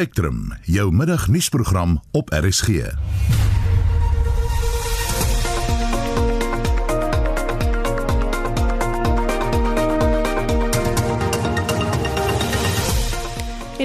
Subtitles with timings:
[0.00, 2.68] Spectrum, jou middagnuusprogram op RSG.
[2.68, 2.98] En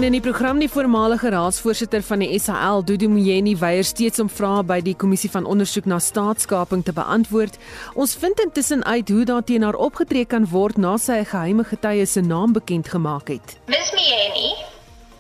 [0.03, 4.63] in die program die voormalige raadsvoorsitter van die SAL, Dudu Mjeni, weier steeds om vrae
[4.63, 7.57] by die kommissie van ondersoek na staatskaping te beantwoord.
[7.93, 11.63] Ons vind intussen uit hoe daar teen haar opgetree kan word na sy 'n geheime
[11.63, 13.59] getuie se naam bekend gemaak het.
[13.67, 13.91] Ms.
[13.91, 14.64] Mjeni,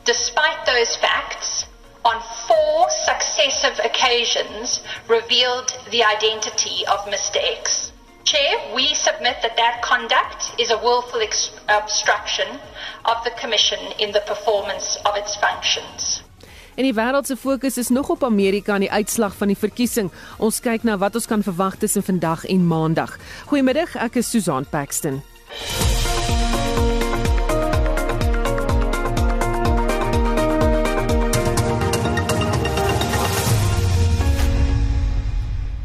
[0.05, 1.65] despite those facts,
[2.05, 7.37] on four successive occasions revealed the identity of Mr.
[7.59, 7.91] X.
[8.23, 12.47] Chair, we submit that that conduct is a willful ex- obstruction
[13.05, 16.23] of the Commission in the performance of its functions.
[16.75, 20.11] En die wêreld se fokus is nog op Amerika en die uitslag van die verkiesing.
[20.37, 23.15] Ons kyk na wat ons kan verwag tussen vandag en Maandag.
[23.45, 25.23] Goeiemiddag, ek is Susan Paxton.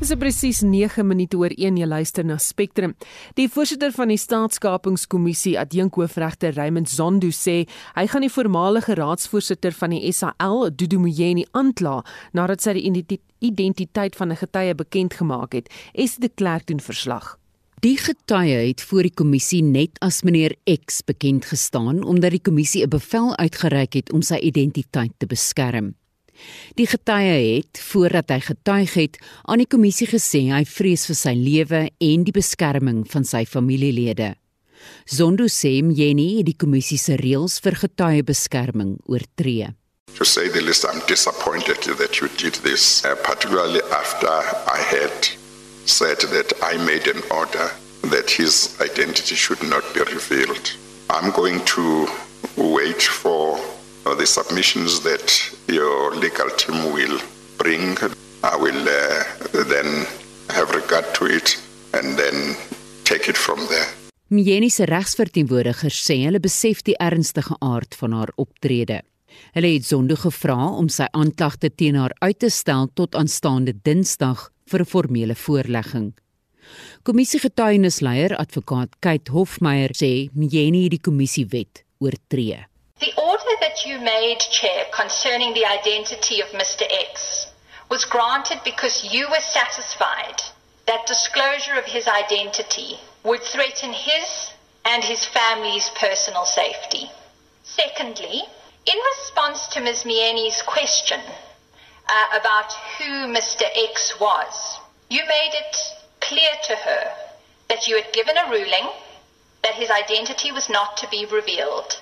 [0.00, 2.94] Dis presies 9 minute oor 1 jy luister na Spectrum.
[3.36, 7.66] Die voorsitter van die Staatskapingskommissie, adjunkhoofregter Raymond Zondo sê
[7.98, 11.98] hy gaan die voormalige raadsvoorsitter van die SAL, Dudu Mjeni, aankla
[12.32, 15.68] nadat sy die identiteit van 'n getuie bekend gemaak het.
[15.92, 17.36] Es de Klerk doen verslag.
[17.80, 22.84] Die getuie het voor die kommissie net as meneer X bekend gestaan omdat die kommissie
[22.84, 25.99] 'n bevel uitgereik het om sy identiteit te beskerm.
[26.78, 31.34] Die getuie het voordat hy getuig het aan die kommissie gesê hy vrees vir sy
[31.36, 34.34] lewe en die beskerming van sy familielede.
[35.04, 39.74] Zondo sê Mjeni het die kommissie se reëls vir getuiebeskerming oortree.
[40.16, 45.28] To say the least, I'm disappointed that you did this, uh, particularly after I had
[45.86, 47.70] said that I made an order
[48.10, 50.72] that his identity should not be revealed.
[51.08, 52.08] I'm going to
[52.56, 53.58] wait for
[54.04, 55.28] the submissions that
[55.68, 57.18] your legal team will
[57.58, 57.96] bring.
[58.42, 60.06] I will uh, then
[60.48, 61.56] have regard to it
[61.92, 62.56] and then
[63.04, 63.88] take it from there.
[64.30, 69.00] Mjeni se regsverteenwoordigers sê hulle besef die ernstige aard van haar optrede.
[69.56, 74.50] Hulle het Zondo gevra om sy aanklagte teen haar uit te stel tot aanstaande Dinsdag
[74.70, 76.14] vir 'n formele voorlegging.
[77.02, 82.69] Kommissiegetuienisleier advokaat Kate Hofmeyer sê Mjeni het die kommissiewet oortree.
[83.00, 86.82] The order that you made, Chair, concerning the identity of Mr.
[86.82, 87.46] X
[87.88, 90.42] was granted because you were satisfied
[90.84, 94.50] that disclosure of his identity would threaten his
[94.84, 97.10] and his family's personal safety.
[97.62, 98.42] Secondly,
[98.84, 100.04] in response to Ms.
[100.04, 101.20] Mieni's question
[102.06, 103.64] uh, about who Mr.
[103.74, 104.78] X was,
[105.08, 105.76] you made it
[106.20, 107.14] clear to her
[107.68, 108.90] that you had given a ruling
[109.62, 111.96] that his identity was not to be revealed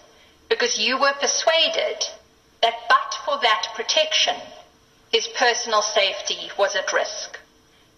[0.49, 2.05] because you were persuaded
[2.63, 4.35] that but for that protection,
[5.13, 7.39] his personal safety was at risk.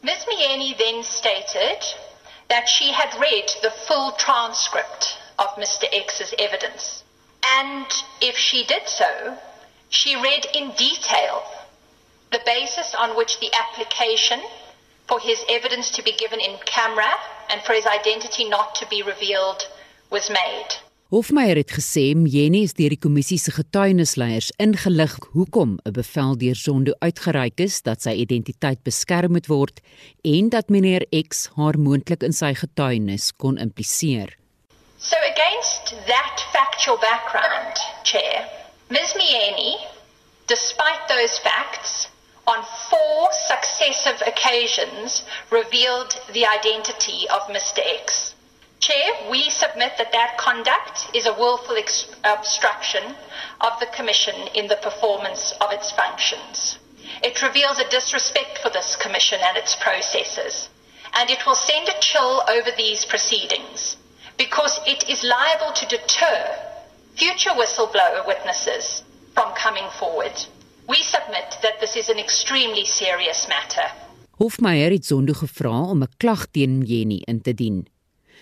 [0.03, 0.25] Ms.
[0.25, 1.83] Mieni then stated
[2.49, 5.85] that she had read the full transcript of Mr.
[5.93, 7.05] X's evidence.
[7.47, 7.87] And
[8.21, 9.37] if she did so,
[9.89, 11.43] she read in detail
[12.33, 14.41] the basis on which the application
[15.09, 17.13] for his evidence to be given in camera
[17.49, 19.67] and for his identity not to be revealed
[20.11, 20.69] was made.
[21.11, 26.55] Hofmeyer het gesê Mjeni is deur die kommissie se getuienisleiers ingelig hoekom 'n bevel deur
[26.55, 29.81] Zondo uitgereik is dat sy identiteit beskerm moet word
[30.23, 34.39] en dat meneer X haar moontlik in sy getuienis kon impliseer.
[34.99, 38.47] So against that factual background, Chair,
[38.91, 39.15] Ms.
[39.19, 39.75] Mieni,
[40.47, 42.07] despite those facts,
[42.47, 47.83] on four successive occasions revealed the identity of Mr.
[48.07, 48.35] X.
[48.81, 53.15] Chair, we submit that that conduct is a willful ex- obstruction
[53.61, 56.79] of the Commission in the performance of its functions.
[57.23, 60.71] It reveals a disrespect for this Commission and its processes,
[61.13, 63.99] and it will send a chill over these proceedings
[64.39, 66.39] because it is liable to deter
[67.17, 69.05] future whistleblower witnesses
[69.35, 70.33] from coming forward.
[70.89, 73.93] We submit that this is an extremely serious matter.
[74.41, 77.87] Hofmeyer het Zondo gevra om 'n klag teen Jenny in te dien.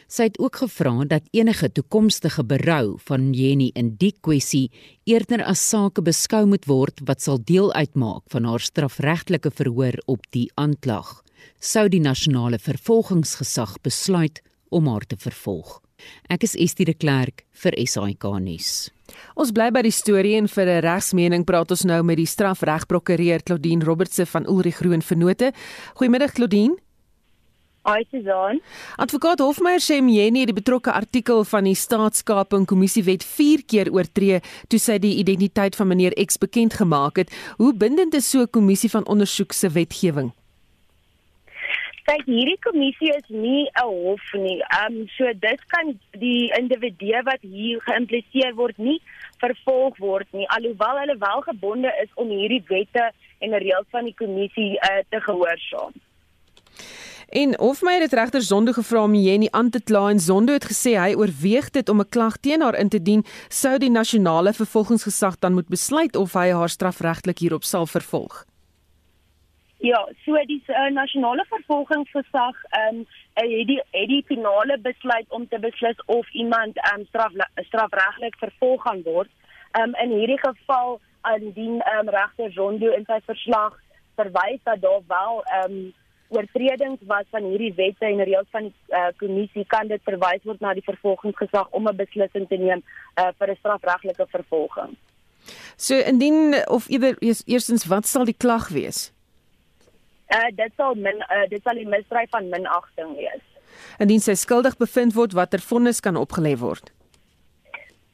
[0.08, 4.70] Sy het ook gevra dat enige toekomstige berou van Jenny in die kwessie
[5.04, 10.24] eerder as sake beskou moet word wat sal deel uitmaak van haar strafregtelike verhoor op
[10.32, 11.20] die aanklag.
[11.60, 14.40] Sou die nasionale vervolgingsgesag besluit
[14.72, 15.76] om haar te vervolg.
[16.32, 18.88] Ek is Estie de Klerk vir SAK nuus.
[19.36, 23.42] Ons bly by die storie en vir 'n regsmening praat ons nou met die strafregprokureur
[23.42, 25.52] Claudine Robertse van Ulrich Groen Vennote.
[25.94, 26.76] Goeiemiddag Claudine.
[27.88, 28.58] Hi Susan.
[29.00, 34.42] Advokaat Hofmeyer sê Mjeni het die betrokke artikel van die Staatskaping Kommissiewet 4 keer oortree
[34.68, 37.32] toe sy die identiteit van meneer X bekend gemaak het.
[37.56, 40.34] Hoe bindend is so 'n kommissie van ondersoek se wetgewing?
[42.04, 44.60] Kyk, hierdie kommissie is nie 'n hof nie.
[44.60, 49.00] Ehm um, so dit kan die individu wat hier geïmpliseer word nie
[49.40, 54.14] vervolg word nie alhoewel hulle wel gebonde is om hierdie wette en reëls van die
[54.14, 55.92] kommissie uh, te gehoorsaam.
[57.28, 60.94] En Hofmeyer het regter Zondo gevra om Jenny aan te kla en Zondo het gesê
[60.96, 65.38] hy oorweeg dit om 'n klag teen haar in te dien sou die nasionale vervolgingsgesag
[65.38, 68.44] dan moet besluit of hy haar strafregtelik hierop sal vervolg.
[69.76, 75.48] Ja, so die uh, nasionale vervolgingsgesag ehm um, het die het die finale besluit om
[75.48, 79.28] te beslis of iemand ehm um, straf strafregtelik vervolg gaan word.
[79.72, 81.00] Ehm um, in hierdie geval
[81.36, 83.80] indien ehm um, regter Zondo in sy verslag
[84.14, 85.94] verwys dat daar wel ehm um,
[86.28, 90.60] oortredings was van hierdie wette en reëls van die uh, kommissie kan dit verwys word
[90.60, 92.82] na die vervolgingsgesag om 'n beslissing te neem
[93.16, 94.96] uh, vir 'n strafregtelike vervolging.
[95.76, 97.16] So indien of eerder
[97.46, 99.12] eerstens wat sal die klag wees?
[100.28, 103.44] Uh dit sal min uh, dit sal die misdryf van minagting wees.
[103.98, 106.92] Indien sy skuldig bevind word, watter vonnis kan opgelê word?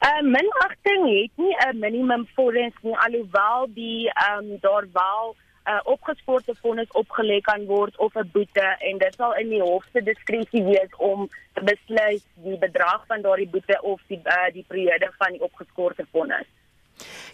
[0.05, 5.35] Uh minagting het nie 'n minimum vonnis nie alhoewel die ehm um, daar wel
[5.65, 9.61] 'n uh, opgespoorde vonnis opgelê kan word of 'n boete en dit sal in die
[9.61, 14.53] hof se diskresie wees om te besluit die bedrag van daardie boete of die uh,
[14.53, 16.47] die periode van die opgespoorde vonnis.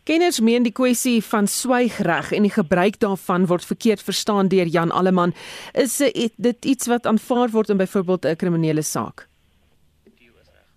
[0.04, 4.92] Kenners meen die kwessie van swygreg en die gebruik daarvan word verkeerd verstaan deur Jan
[4.92, 5.34] Alleman.
[5.74, 5.98] Is
[6.38, 9.28] dit iets wat aanvaar word in byvoorbeeld 'n kriminele saak?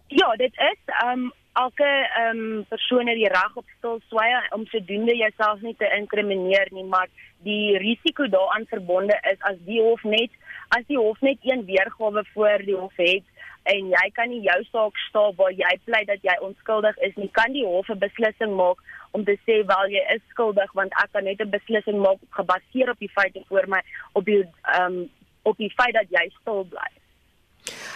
[0.07, 1.91] Ja, dit is um elke
[2.21, 6.69] ehm um, persoon het die reg op stil swaai om sodoende jouself nie te inkrimineer
[6.71, 7.09] nie, maar
[7.47, 10.31] die risiko daaraan verbonde is as die hof net
[10.77, 13.31] as die hof net een weergawe voor die hof het
[13.75, 17.31] en jy kan nie jou saak staaf waar jy pleit dat jy onskuldig is nie,
[17.39, 21.13] kan die hof 'n beslissing maak om te sê wel jy is skuldig want ek
[21.13, 23.81] kan net 'n beslissing maak gebaseer op die feite voor my
[24.13, 25.11] op die ehm um,
[25.43, 26.91] op die feit dat jy stil bly.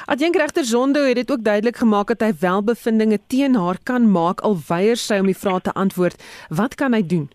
[0.07, 4.57] Adjunkregter Zondo het dit ook duidelik gemaak dat hy welbevindinge teen haar kan maak al
[4.69, 6.23] weier sy om die vrae te antwoord.
[6.49, 7.29] Wat kan hy doen?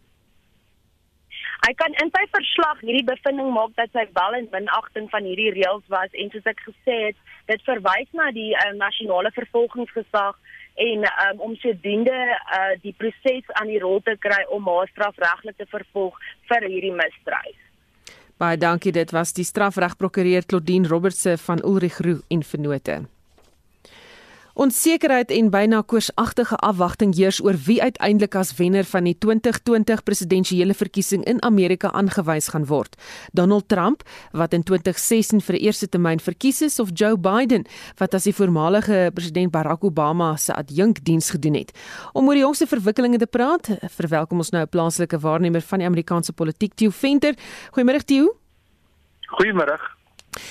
[1.63, 5.54] Hy kan in sy verslag hierdie bevinding maak dat sy wel in minagting van hierdie
[5.56, 10.36] reëls was en soos ek gesê het, dit verwys na die uh, nasionale vervolgingsgesag
[10.75, 15.59] en um, om sodoende uh, die proses aan die rol te kry om haar strafregtelik
[15.62, 16.19] te vervolg
[16.51, 17.62] vir hierdie misdryf.
[18.38, 18.91] Baie dankie.
[18.91, 23.12] Dit was die strafregprokureur Claudine Robertse van Ulrich Roo en Vennote.
[24.53, 30.75] Onsekerheid en byna koorsagtige afwagting heers oor wie uiteindelik as wenner van die 2020 presidentsiële
[30.77, 32.94] verkiesing in Amerika aangewys gaan word.
[33.33, 37.65] Donald Trump, wat in 2016 vir 'n eerste termyn verkies is, of Joe Biden,
[37.97, 41.71] wat as die voormalige president Barack Obama se adjunkdiens gedoen het.
[42.13, 45.88] Om oor die jongste verwikkelinge te praat, verwelkom ons nou 'n plaaslike waarnemer van die
[45.88, 47.33] Amerikaanse politiek, Theo Venter.
[47.71, 48.38] Goeiemôre Theo.
[49.25, 50.02] Goeiemôre.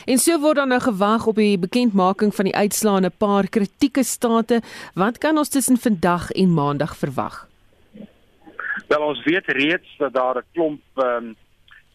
[0.04, 3.48] En so word dan nou gewag op die bekendmaking van die uitslae in 'n paar
[3.48, 4.60] kritieke state.
[4.94, 7.48] Wat kan ons tussen vandag en maandag verwag?
[8.88, 11.36] Wel ons weet reeds dat daar 'n klomp ehm um,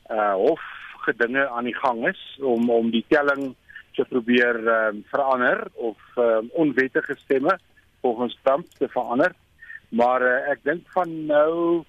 [0.10, 3.56] uh hofgedinge aan die gang is om om die telling
[3.96, 7.60] te probeer ehm um, verander of ehm um, onwettige stemme
[8.02, 9.32] volgens Trump te verander.
[9.90, 11.84] Maar uh, ek dink van nou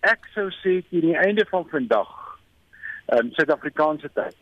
[0.00, 2.38] ek sou sê teen die einde van vandag
[3.06, 4.36] ehm um, Suid-Afrikaanse tyd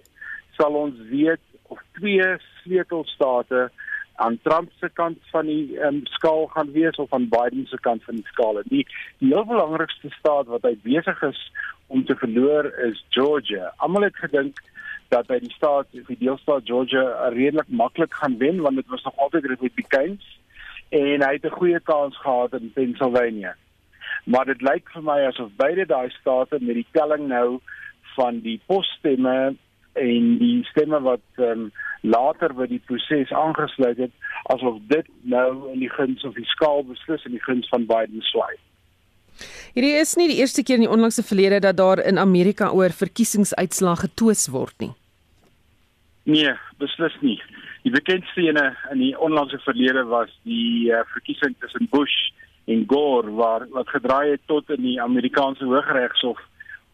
[0.60, 1.40] sal ons weet
[1.72, 2.26] of twee
[2.60, 3.70] sleutelstate
[4.20, 8.04] aan Trump se kant van die um, skaal gaan wees of aan Biden se kant
[8.04, 8.60] van die skaal.
[8.68, 8.84] Die
[9.22, 11.40] die heel belangrikste staat wat hy besig is
[11.88, 13.72] om te verloor is Georgia.
[13.76, 14.60] Almal het gedink
[15.10, 19.16] dat hy die staat, die deelstaat Georgia redelik maklik gaan wen want dit was nog
[19.16, 20.28] altyd Republikeins
[20.90, 23.56] en hy het 'n goeie kans gehad in Pennsylvania.
[24.24, 27.60] Maar dit lyk vir my asof beide daai state met die telling nou
[28.14, 29.56] van die posstemme
[29.98, 31.70] en die stemme wat um,
[32.00, 34.12] later by die proses aangesluit het
[34.54, 38.22] asof dit nou in die guns of die skaal beslis in die guns van Biden
[38.30, 38.56] swaai.
[39.74, 42.92] Hierdie is nie die eerste keer in die onlangse verlede dat daar in Amerika oor
[42.94, 44.92] verkiesingsuitslae getwis word nie.
[46.30, 47.38] Nee, beslis nie.
[47.84, 52.16] Die bekendste ene in die onlangse verlede was die uh, verkiesing tussen Bush
[52.70, 56.40] en Gore waar wat gedraai het tot in die Amerikaanse Hooggeregshof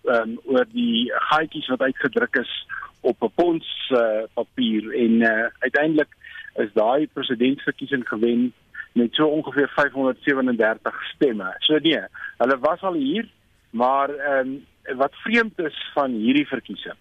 [0.06, 2.52] um, oor die gaatjies wat uitgedruk is
[3.00, 6.12] op 'n pons uh, papier en uh, uiteindelik
[6.54, 8.52] is daai presidentsverkiesing gewen
[8.92, 11.54] met so ongeveer 537 stemme.
[11.58, 12.00] So nee,
[12.38, 13.28] hulle was al hier,
[13.70, 14.64] maar ehm um,
[14.96, 16.94] wat vreemd is van hierdie verkiesing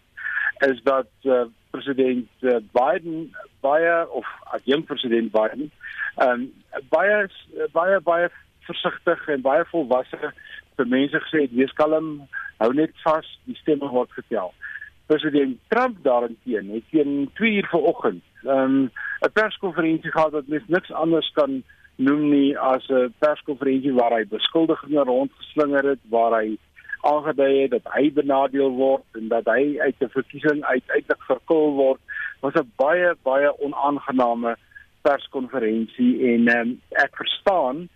[0.57, 5.71] is dat uh, president uh, Biden baie of adjunkt president Biden
[6.15, 6.53] ehm um,
[6.89, 7.29] baie
[7.71, 10.33] baie baie versigtig en baie volwasse
[10.77, 12.27] vir mense gesê het wees kalm
[12.57, 14.53] hou net vas die stemme word getel.
[15.07, 18.91] President Trump daarteen het teen 2 uur vanoggend ehm um,
[19.25, 21.63] 'n perskonferensie gehad wat mens niks anders kan
[21.95, 26.57] noem nie as 'n perskonferensie waar hy beskuldigings rondgeslinger het waar hy
[27.01, 32.01] aangedui het dat hy benadeel word en dat hy uit 'n verkiesing uiteindelik verkil word.
[32.41, 34.55] Was 'n baie baie onaangename
[35.01, 37.89] perskonferensie en um, ek verstaan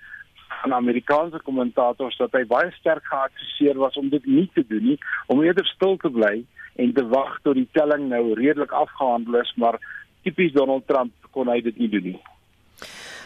[0.61, 4.97] van Amerikaanse kommentators dat hy baie sterk geadviseer was om dit nie te doen nie
[5.27, 6.43] om eerder stil te bly
[6.79, 9.79] en te wag tot die telling nou redelik afgehandel is maar
[10.23, 12.19] tipies Donald Trump kon hy dit nie doen nie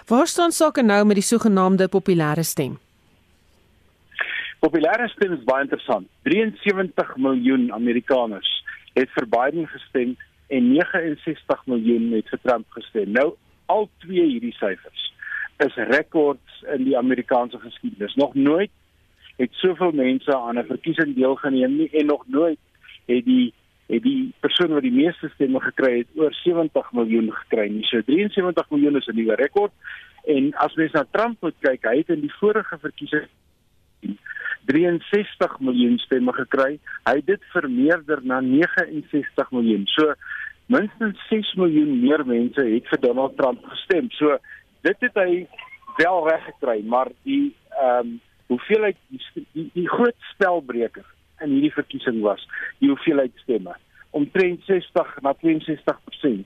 [0.07, 2.75] Waar staan sake nou met die sogenaamde populêre stem?
[4.59, 6.09] Populêre stem is baie interessant.
[6.27, 8.49] 73 miljoen Amerikaners
[8.97, 13.15] het vir Biden gestem en 69 miljoen het vir Trump gestem.
[13.15, 13.29] Nou
[13.71, 15.12] al twee hierdie syfers
[15.57, 18.15] is rekords in die Amerikaanse geskiedenis.
[18.15, 18.71] Nog nooit
[19.35, 22.59] het soveel mense aan 'n verkiesing deelgeneem nie en nog nooit
[23.05, 23.53] het die
[23.87, 27.67] het die persoon wat die meeste stemme gekry het oor 70 miljoen gekry.
[27.69, 29.71] Nie so 73 miljoen is 'n nuwe rekord.
[30.23, 33.27] En as mens na Trump moet kyk, hy het in die vorige verkiesing
[34.65, 36.79] 63 miljoen stemme gekry.
[37.03, 39.87] Hy het dit vermeerder na 69 miljoen.
[39.87, 40.13] So
[40.65, 44.09] minstens 6 miljoen meer mense het vir Donald Trump gestem.
[44.11, 44.37] So
[44.83, 45.47] dit het hy
[45.97, 48.21] wel reg gekry, maar die ehm um,
[48.51, 51.05] hoeveelheid die, die, die groot spelbreker
[51.41, 52.43] in hierdie verkiesing was
[52.83, 53.73] die hoeveelheid stemme
[54.13, 56.43] omtrent 60 na 62%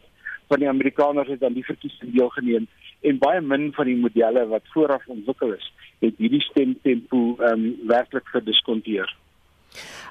[0.47, 2.67] van die Amerikaners het aan die verkiesing deelgeneem
[3.01, 5.67] en baie min van die modelle wat vooraf ontwikkel is
[6.05, 9.15] het hierdie stemtempo ehm um, werklik gediskonteer.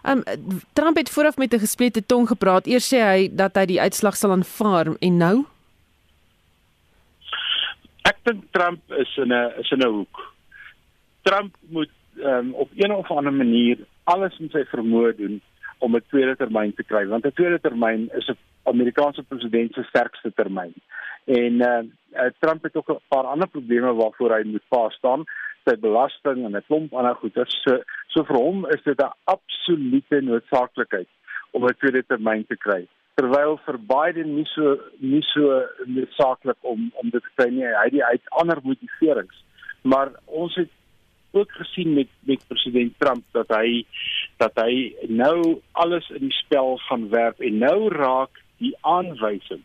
[0.05, 0.23] Um
[0.73, 2.67] Trump het vooraf met 'n gesplete tong gepraat.
[2.67, 5.45] Eers sê hy dat hy die uitslag sal aanvaar en nou
[8.07, 10.17] Ek dink Trump is in 'n is in 'n hoek.
[11.23, 11.91] Trump moet
[12.23, 15.41] um, op een of ander manier alles in sy vermoë doen
[15.79, 19.83] om 'n tweede termyn te kry want 'n tweede termyn is 'n Amerikaanse president se
[19.83, 20.75] sterkste termyn.
[21.25, 21.83] En uh,
[22.23, 25.25] uh Trump het ook 'n paar ander probleme waarvoor hy moet pas staan,
[25.65, 27.47] sy belasting en 'n klomp ander goeder.
[27.49, 31.09] So so vir hom is dit 'n absolute noodsaaklikheid
[31.51, 32.87] om 'n tweede termyn te kry.
[33.17, 37.65] Terwyl vir Biden nie so nie so noodsaaklik om om dit te kry nie.
[37.65, 39.39] Hy het die uit ander motiverings.
[39.83, 40.73] Maar ons het
[41.37, 43.85] ook gesien met met president Trump dat hy
[44.43, 49.65] dat hy nou alles in die spel gaan werp en nou raak die aanwysing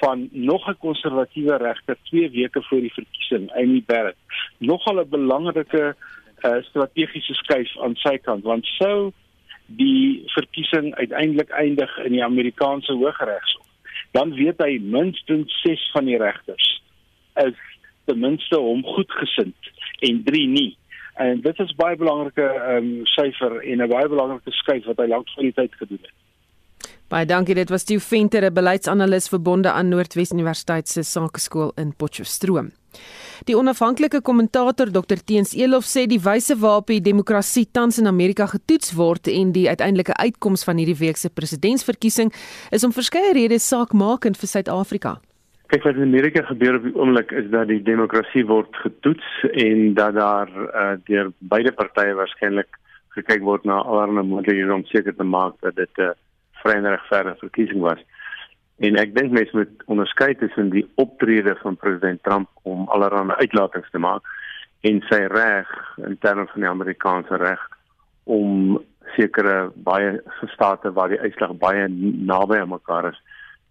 [0.00, 4.18] van nog 'n konservatiewe regter 2 weke voor die verkiesing, Amy Barrett,
[4.58, 5.94] nogal 'n belangrike
[6.42, 9.12] uh, strategiese skuif aan sy kant want sou
[9.66, 13.66] die verkiesing uiteindelik eindig in die Amerikaanse Hooggeregshof,
[14.12, 16.68] dan weet hy minstens 6 van die regters
[17.40, 17.58] is
[18.04, 20.76] ten minste hom goedgesind en 3 nie.
[21.14, 25.06] En dit is baie belangrike ehm um, syfer en 'n baie belangrike skuif wat hy
[25.06, 26.16] lank voor die tyd gedoen het.
[27.12, 27.52] Baie dankie.
[27.52, 32.70] Dit was Stu Venter, 'n beleidsanalis verbonde aan Noordwes Universiteit se Sakeskool in Potchefstroom.
[33.44, 38.46] Die onafhanklike kommentator Dr Teens Elof sê die wyse waarop die demokrasie tans in Amerika
[38.46, 42.32] getoets word en die uiteindelike uitkoms van hierdie week se presidentsverkiesing
[42.70, 45.20] is om verskeie redes saakmakend vir Suid-Afrika.
[45.66, 49.94] Kyk wat in Amerika gebeur op die oomblik is dat die demokrasie word getoets en
[49.94, 52.68] dat daar uh, deur beide partye waarskynlik
[53.08, 56.16] gekyk word na allerlei moontlikhede om seker te maak dat dit 'n uh,
[56.62, 58.00] vry en regverdige verkiesing was.
[58.82, 63.90] En ek dink mense moet onderskei tussen die optrede van president Trump om allerlei uitlatings
[63.90, 64.26] te maak
[64.82, 65.68] en sy reg
[66.02, 67.60] in terme van die Amerikaanse reg
[68.24, 68.80] om
[69.16, 70.16] sekere baie
[70.54, 71.86] state waar die uitslag baie
[72.32, 73.20] naby aan mekaar is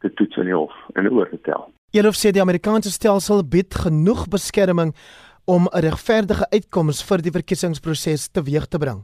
[0.01, 1.67] te toets in die hof en oor te tel.
[1.91, 4.95] Hierop sê die Amerikaanse stelsel bied genoeg beskerming
[5.45, 9.03] om 'n regverdige uitkoms vir die verkiesingsproses teweeg te bring.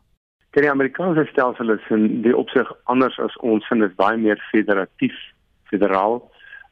[0.51, 4.17] Kyk, die Amerikaanse stelsel is in die opsig anders as ons en dit is baie
[4.17, 5.15] meer federatief,
[5.67, 6.21] federaal.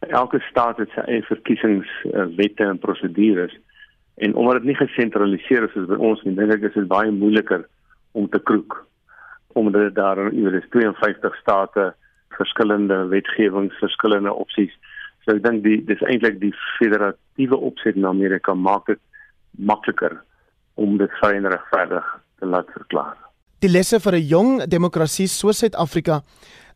[0.07, 3.53] Elke staat het sy eie verkiesingswette en prosedures
[4.23, 7.11] en omdat dit nie gesentraliseer is soos by ons nie, dink ek is dit baie
[7.11, 7.65] moeiliker
[8.15, 8.79] om te kroek
[9.59, 11.85] omdat daar oor is 52 state
[12.35, 14.73] verskillende wetgewings, verskillende opsies.
[15.23, 19.03] So ek dink die dis eintlik die federatiewe opset in Amerika maak dit
[19.59, 20.17] makliker
[20.79, 23.24] om dit vry en regverdig te laat verklaar
[23.65, 26.21] die lesse vir 'n jong demokrasie soos Suid-Afrika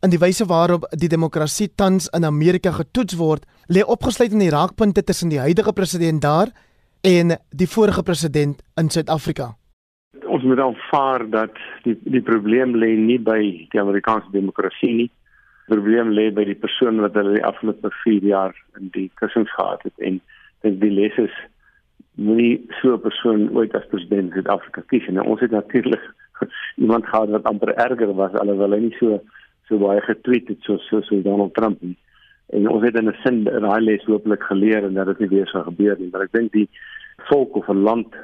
[0.02, 4.50] in die wyse waarop die demokrasie tans in Amerika getoets word, lê opgesluit in die
[4.50, 6.48] raakpunte tussen die huidige president daar
[7.02, 9.54] en die vorige president in Suid-Afrika.
[10.26, 11.54] Ons moet aanvaar dat
[11.84, 15.10] die die probleem lê nie by die Amerikaanse demokrasie nie.
[15.68, 19.82] probleem lê by die persoon wat hulle die afgelope 4 jaar in die kussings gehad
[19.82, 20.20] het en
[20.62, 21.36] dit die les is
[22.16, 26.02] moenie so 'n persoon ooit as president in Suid-Afrika kies en ons het natuurlik
[26.82, 29.20] iemand gehad wat amper erger was alhoewel hy nie so
[29.68, 31.96] so baie getweet het so so, so Donald Trump nie.
[32.50, 35.46] En ons het in 'n sin daai les hopelik geleer en dat dit nie weer
[35.46, 36.68] sal gebeur nie maar ek dink die
[37.30, 38.14] volk of 'n land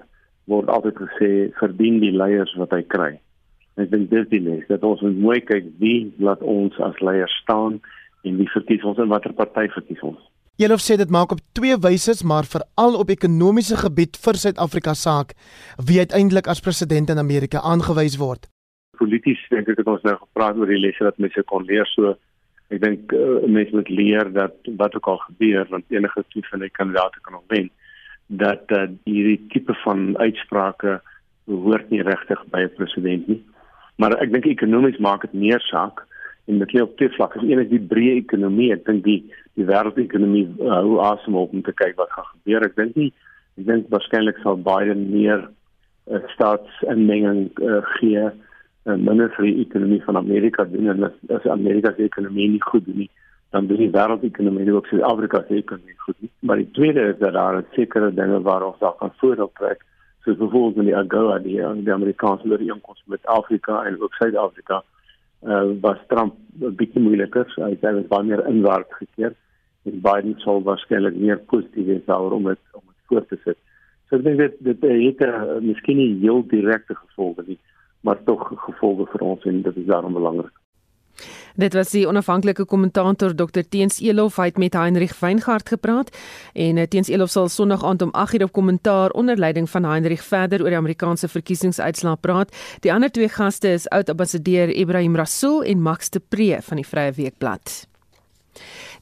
[0.47, 3.19] word altyd gesê verdien die leiers wat hy kry.
[3.77, 7.41] Ek dink dis die les dat ons moet mooi kyk wie laat ons as leiers
[7.43, 7.81] staan
[8.23, 10.23] en wie verkies ons en watter party verkies ons
[10.57, 15.35] Jelof sê dit maak op twee wyse maar veral op ekonomiese gebied vir Suid-Afrika saak
[15.91, 18.49] wie uiteindelik as president in Amerika aangewys word.
[18.97, 21.85] Polities dink ek het ons nou gepraat oor die lesse wat mense kon leer.
[21.93, 22.15] So
[22.73, 26.65] ek dink uh, mense moet leer dat wat ook al gebeur want enige twee van
[26.65, 27.69] die kandidaate kan nog wen
[28.33, 31.03] dat uh, hierdie tipe van uitsprake
[31.45, 33.43] behoort nie regtig by 'n president nie.
[34.01, 36.07] Maar ek dink ekonomies maak dit meer saak
[36.49, 37.45] en dit lê op twee vlakke.
[37.45, 38.73] Een is die breë ekonomie.
[38.73, 39.21] Ek dink die
[39.57, 43.13] die wêreldekonomie uh, hou asem op om te kyk wat gaan gebeur ek dink nie
[43.57, 48.27] ek dink waarskynlik sal baie meer uh, staatsinmenging uh, gee
[48.87, 52.63] en minder vir die ekonomie van Amerika doen en as, as Amerika se ekonomie nie
[52.63, 53.11] goed doen nie,
[53.55, 56.31] dan doen die wêreldekonomie ook Suid-Afrika se ekonomie goed nie.
[56.47, 59.83] Maar die tweede is dat daar sekere dinge waar ons daar kan voordeel trek,
[60.23, 64.83] soos byvoorbeeld in die AGOA, die, die Amerikaanse ooreenkoms met Afrika en ook Suid-Afrika,
[65.43, 67.47] uh, was Trump 'n bietjie moeiliker.
[67.57, 69.35] Hy het baie meer inwaarts gekeer
[69.87, 73.59] en Biden sou waarskynlik meer positief wees daaroor om dit om dit voort te sit.
[74.09, 77.59] So ek dink dit dit het 'n uh, miskien nie heel direkte gevolge nie
[78.07, 80.55] maar tog gevolge vir ons en dit is daarom belangrik.
[81.57, 86.13] Dit was die onafhanklike kommentator Dr Teens Elof het met Heinrich Weingart gepraat
[86.53, 90.23] en eh, Teens Elof sal Sondag aand om 8:00 op kommentaar onder leiding van Heinrich
[90.23, 92.53] verder oor die Amerikaanse verkiesingsuitslae praat.
[92.81, 96.87] Die ander twee gaste is oud ambassadeur Ibrahim Rasool en Max de Pre van die
[96.87, 97.87] Vrye Weekblad.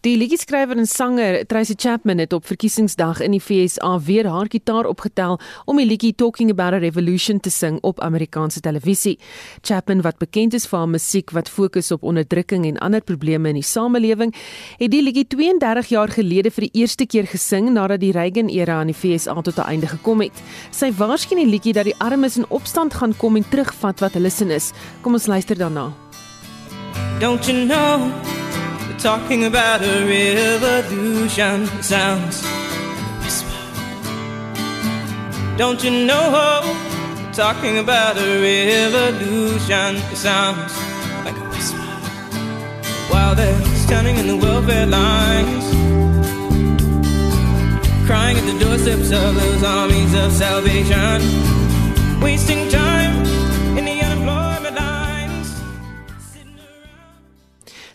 [0.04, 4.84] Die liedjie-skrywer en sanger Tracy Chapman het op verkiesingsdag in die FSA weer haar gitaar
[4.84, 9.14] opgetel om die liedjie Talking About a Revolution te sing op Amerikaanse televisie.
[9.62, 13.62] Chapman, wat bekend is vir haar musiek wat fokus op onderdrukking en ander probleme in
[13.62, 14.34] die samelewing,
[14.76, 18.92] het die liedjie 32 jaar gelede vir die eerste keer gesing nadat die Reagan-era in
[18.92, 20.36] die FSA tot 'n einde gekom het.
[20.70, 24.30] Sy waarskyn die liedjie dat die armes in opstand gaan kom en terugvat wat hulle
[24.30, 24.72] sin is.
[25.00, 25.92] Kom ons luister daarna.
[27.20, 28.43] Don't you know
[29.04, 33.52] talking about a revolution sounds like a whisper.
[35.58, 36.62] Don't you know?
[37.34, 40.74] Talking about a revolution sounds
[41.22, 41.84] like a whisper.
[43.12, 45.66] While they're standing in the welfare lines,
[48.06, 51.20] crying at the doorsteps of those armies of salvation,
[52.22, 53.23] wasting time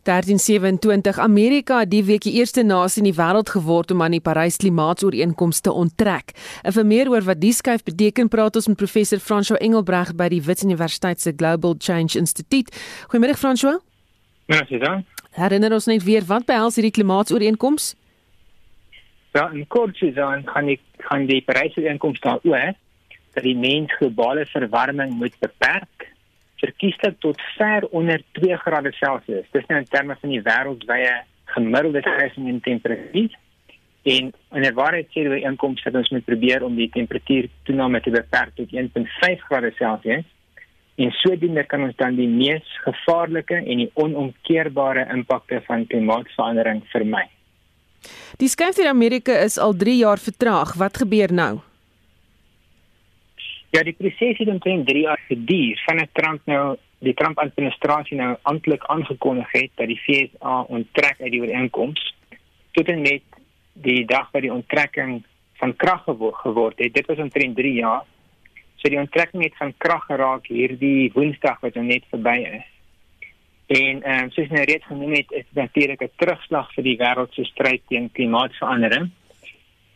[0.10, 4.24] 1327 Amerika het die week die eerste nasie in die wêreld geword om aan die
[4.26, 6.34] Parys Klimaatsooreenkoms te onttrek.
[6.66, 10.32] En vir meer oor wat die skuif beteken, praat ons met professor François Engelbreg by
[10.34, 12.74] die Wits Universiteit se Global Change Institute.
[13.14, 13.78] Goeiemôre François.
[14.50, 15.06] Ja, sien dan.
[15.38, 17.94] Herinner ons net weer wat behels hierdie klimaatsooreenkoms?
[19.38, 22.74] Ja, in kort sê dan kan ek kan die Parys Ooreenkoms daaroor
[23.38, 26.09] dat die mens globale verwarming moet beperk
[26.60, 29.46] verkieslik tot ver onder 2 grade Celsius.
[29.52, 31.14] Dis nou in terme van die wêreldwye
[31.56, 33.38] gemiddelde stygings in temperatuur.
[34.04, 38.02] En in 'n waarheid sê die inkomste dat ons moet probeer om die temperatuur toename
[38.02, 40.26] te beperk tot 1.5 grade Celsius.
[40.96, 47.30] En sodoende kan ons dan die mees gevaarlike en die onomkeerbare impakte van klimaatsverandering vermy.
[48.38, 50.74] Die skuif in Amerika is al 3 jaar vertraag.
[50.74, 51.60] Wat gebeur nou?
[53.70, 58.36] Ja, die proses het omtrent 3 jaar geduur vanaf Trump nou die Trump administrasie nou
[58.42, 62.16] amptelik aangekondig het dat die FSA onttrek uit die ooreenkoms
[62.72, 63.22] tot en met
[63.74, 65.22] die dag wat die onttrekking
[65.60, 66.04] van krag
[66.42, 66.94] geword het.
[66.94, 68.04] Dit was omtrent 3 jaar.
[68.76, 72.68] So die onttrekking het van krag geraak hierdie Woensdag wat nou net verby is.
[73.70, 76.98] En ehm um, soos nou reeds genoem het, is dit natuurlik 'n terugslag vir die
[76.98, 79.12] wêreld se stryd teen klimaatsverandering.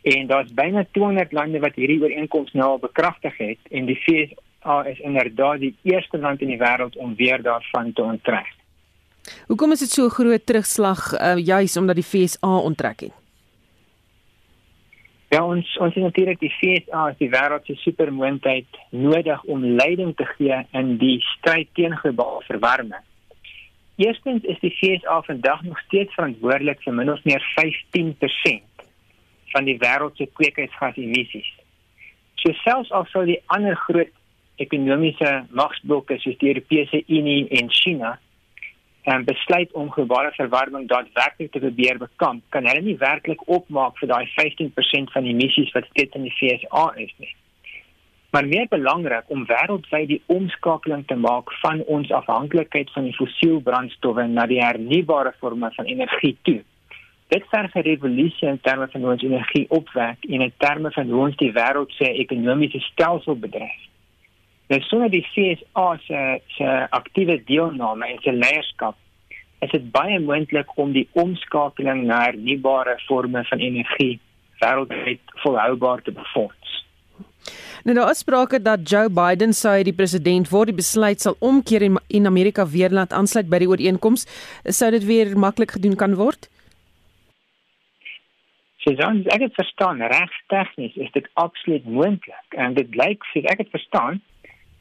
[0.04, 4.82] En daar's byna 200 lande wat hierdie ooreenkoms nou al bekragtig het en die VSA
[4.92, 8.52] is inderdaad die eerste land in die wêreld om weer daarvan te onttrek.
[9.48, 13.14] Hoekom is dit so groot terugslag uh, juis omdat die VSA onttrek het?
[15.32, 20.12] Ja, ons ons het natuurlik die VSA as die wêreld se supermoondheid nodig om leiding
[20.20, 23.08] te gee in die stryd teen globale verwarming.
[24.04, 28.73] Eerstens is die VSA vandag nog steeds verantwoordelik vir min of meer 15%
[29.54, 31.50] van die wêreld se kweekhuisgasemissies.
[32.42, 34.12] So selfs al sou die ander groot
[34.62, 38.18] ekonomiese magsblokke soos die Europese Unie en China
[39.06, 44.12] um, besluit om globale verwarming daadwerklik te probeer bekamp, kan hulle nie werklik opmaak vir
[44.14, 47.34] daai 15% van emissies wat steeds in die FSA is nie.
[48.34, 53.60] Maar meer belangrik om wêreldwyd die omskakeling te maak van ons afhanklikheid van die fossiel
[53.62, 56.62] brandstowwe na die hernubare vorme van energie toe.
[57.28, 61.10] Dit verg 'n revolusie in terme van hoe ons energie opwek en in terme van
[61.10, 63.82] hoe ons die wêreld se ekonomiese stelsel bedryf.
[64.68, 68.96] Nou sonder die CSA se se aktiewe deelname en se leierskap
[69.60, 74.20] is dit baie moontlik om die omskakeling na hernubare vorme van energie
[74.62, 76.72] wêreldwyd volhoubaar te befonds.
[77.84, 81.84] Nou daar is sprake dat Joe Biden sou die president word, die besluit sal omkeer
[81.84, 84.24] en in Amerika weer laat aansluit by die ooreenkoms.
[84.64, 86.48] Sou dit weer maklik gedoen kan word?
[88.84, 93.62] Sesans, ek het verstaan reg tegnies is dit absoluut moontlik en dit lyk soos ek
[93.64, 94.18] het verstaan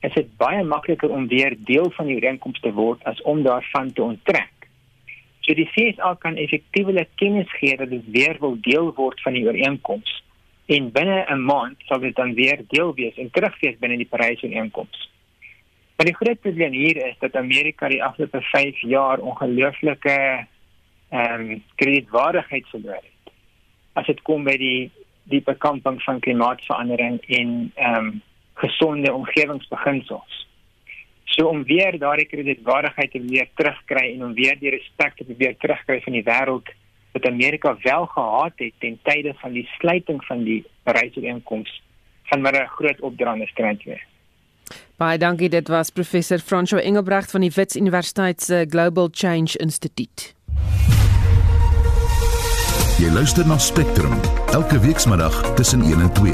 [0.03, 3.93] is dit baie makliker om weer deel van die ooreenkoms te word as om daarvan
[3.95, 4.67] te onttrek.
[5.47, 9.45] So die CSA kan effektiewelik kennis gee dat dit weer wil deel word van die
[9.47, 10.17] ooreenkoms
[10.67, 14.43] en binne 'n maand sal dit dan weer deel wees en terugwees binne die Parys
[14.43, 15.11] ooreenkoms.
[15.97, 20.19] Maar die groot probleem hier is dat Amerika die afgelope 5 jaar ongelooflike
[21.11, 23.12] ehm um, kredietwaardigheid verloor het
[23.93, 24.91] as dit kom by die
[25.31, 28.23] die bekamping van klimaatsverandering en ehm um,
[28.55, 30.47] gesonde omgewingsbeginsels.
[31.25, 35.57] So om weer daardie kredietwaardigheid te weer terugkry en om weer die respek te probeer
[35.57, 36.69] terugkry van die wêreld
[37.13, 41.83] wat Amerika wel gehad het ten tye van die sluiting van die Parys-ooreenkoms
[42.31, 44.07] van maar 'n groot opdraande strand weer.
[44.97, 50.35] Baie dankie dit was professor François Engelbrecht van die Wits Universiteit se Global Change Institute.
[53.01, 54.13] Jy luister na Spectrum
[54.53, 56.33] elke weekmiddag tussen 1 en 2.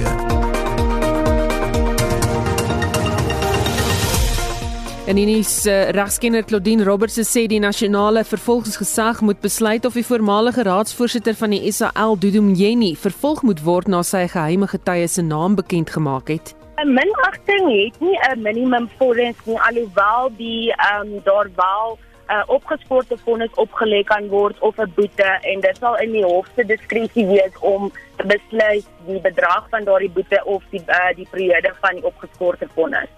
[5.07, 10.05] En in die uh, regskenner Claudine Roberts sê die nasionale vervolgingsgesag moet besluit of die
[10.07, 15.23] voormalige raadsvoorsitter van die SAL Dudu Mjeni vervolg moet word na sy geheime getuie se
[15.23, 16.57] naam bekend gemaak het.
[16.83, 22.35] 'n Minagting het nie 'n minimum vonnis nie alhoewel die ehm um, daar wel 'n
[22.35, 26.47] uh, opgespoorde vonnis opgelê kan word of 'n boete en dit sal in die hof
[26.57, 31.29] se diskresie wees om te besluit die bedrag van daardie boete of die uh, die
[31.31, 33.09] periode van die opgespoorde vonnis.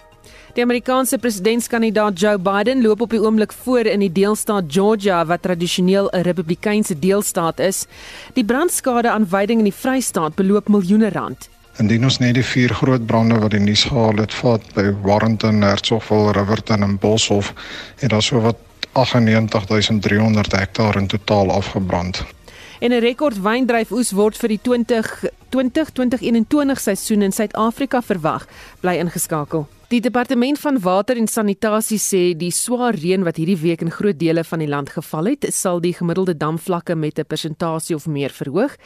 [0.55, 5.43] Die Amerikaanse presidentskandidaat Joe Biden loop op die oomblik voor in die deelstaat Georgia wat
[5.43, 7.87] tradisioneel 'n Republikeinse deelstaat is.
[8.35, 11.49] Die brandskade aan veiding in die Vrystaat beloop miljoene rand.
[11.79, 15.63] Indien ons net die vier groot brande wat die nuus gehaal het vat by Warrenton,
[15.63, 17.55] Hertsgville, Riverton en Boshoff,
[17.99, 18.57] het daar so wat
[18.93, 22.25] 98300 hektaar in totaal afgebrand.
[22.81, 28.47] En 'n rekord wyndryfoes word vir die 2020-2021 seisoen in Suid-Afrika verwag,
[28.81, 29.69] bly ingeskakel.
[29.91, 34.19] Die departement van water en sanitasie sê die swaar reën wat hierdie week in groot
[34.19, 38.31] dele van die land geval het, sal die gemiddelde damvlakke met 'n persentasie of meer
[38.31, 38.77] verhoog.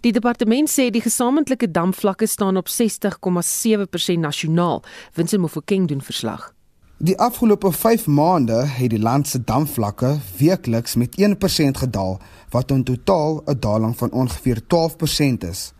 [0.00, 4.82] Die departement sê die gesamentlike damvlakke staan op 60,7% nasionaal.
[5.14, 6.53] Winsin Mofokeng doen verslag.
[7.04, 12.14] Die afgelope 5 maande het die land se damvlakke weekliks met 1% gedaal,
[12.54, 15.72] wat in totaal 'n daling van ongeveer 12% is.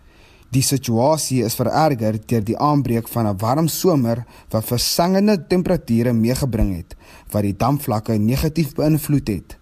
[0.50, 6.76] Die situasie is vererger deur die aanbreek van 'n warm somer wat versangende temperature meegebring
[6.76, 6.96] het,
[7.30, 9.58] wat die damvlakke negatief beïnvloed het.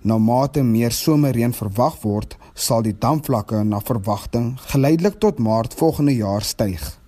[0.00, 6.16] Na mate meer somerreën verwag word, sal die damvlakke na verwagting geleidelik tot Maart volgende
[6.16, 7.05] jaar styg.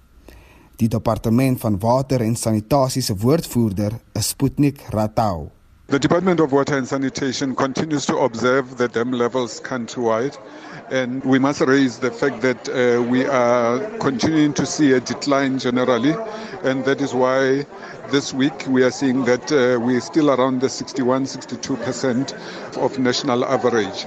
[0.78, 5.50] Die departement van water en sanitasie se woordvoerder is Sputnik Ratau.
[5.86, 10.38] The Department of Water and Sanitation continues to observe the dam levels countrywide
[10.90, 15.58] and we must raise the fact that uh, we are continuing to see a decline
[15.58, 16.14] generally
[16.62, 17.66] and that is why
[18.12, 23.44] this week we are seeing that uh, we're still around the 61 62% of national
[23.44, 24.06] average.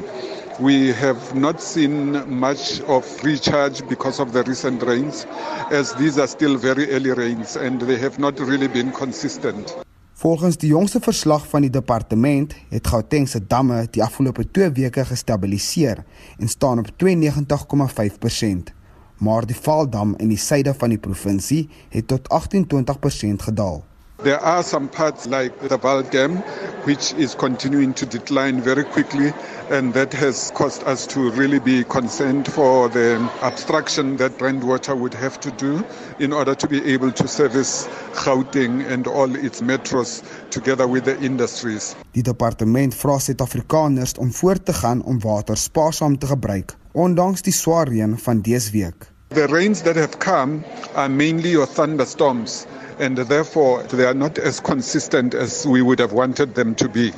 [0.60, 5.26] We have not seen much of recharge because of the recent rains,
[5.72, 9.74] as these are still very early rains and they have not really been consistent.
[10.14, 15.06] Volgens die jongste verslag van die departement het Gauteng se damme die afgelope 2 weke
[15.06, 16.04] gestabiliseer
[16.38, 18.74] en staan op 92,5%.
[19.18, 23.84] Maar die Vaaldam in die suide van die provinsie het tot 28% gedaal.
[24.24, 26.38] There are some parts like the Val Dam
[26.86, 29.34] which is continuing to decline very quickly
[29.72, 35.16] and that has caused us to really be concerned for the obstruction that Brandwater would
[35.16, 35.84] have to do
[36.20, 41.20] in order to be able to service Gauteng and all its metros together with the
[41.22, 41.96] industries.
[42.14, 47.54] Die departement vra Suid-Afrikaners om voort te gaan om water spaarsaam te gebruik ondanks die
[47.54, 49.10] swaar reën van dese week.
[49.30, 50.62] The rains that have come
[50.94, 52.68] are mainly your thunderstorms
[53.02, 57.12] and therefore they are not as consistent as we would have wanted them to be.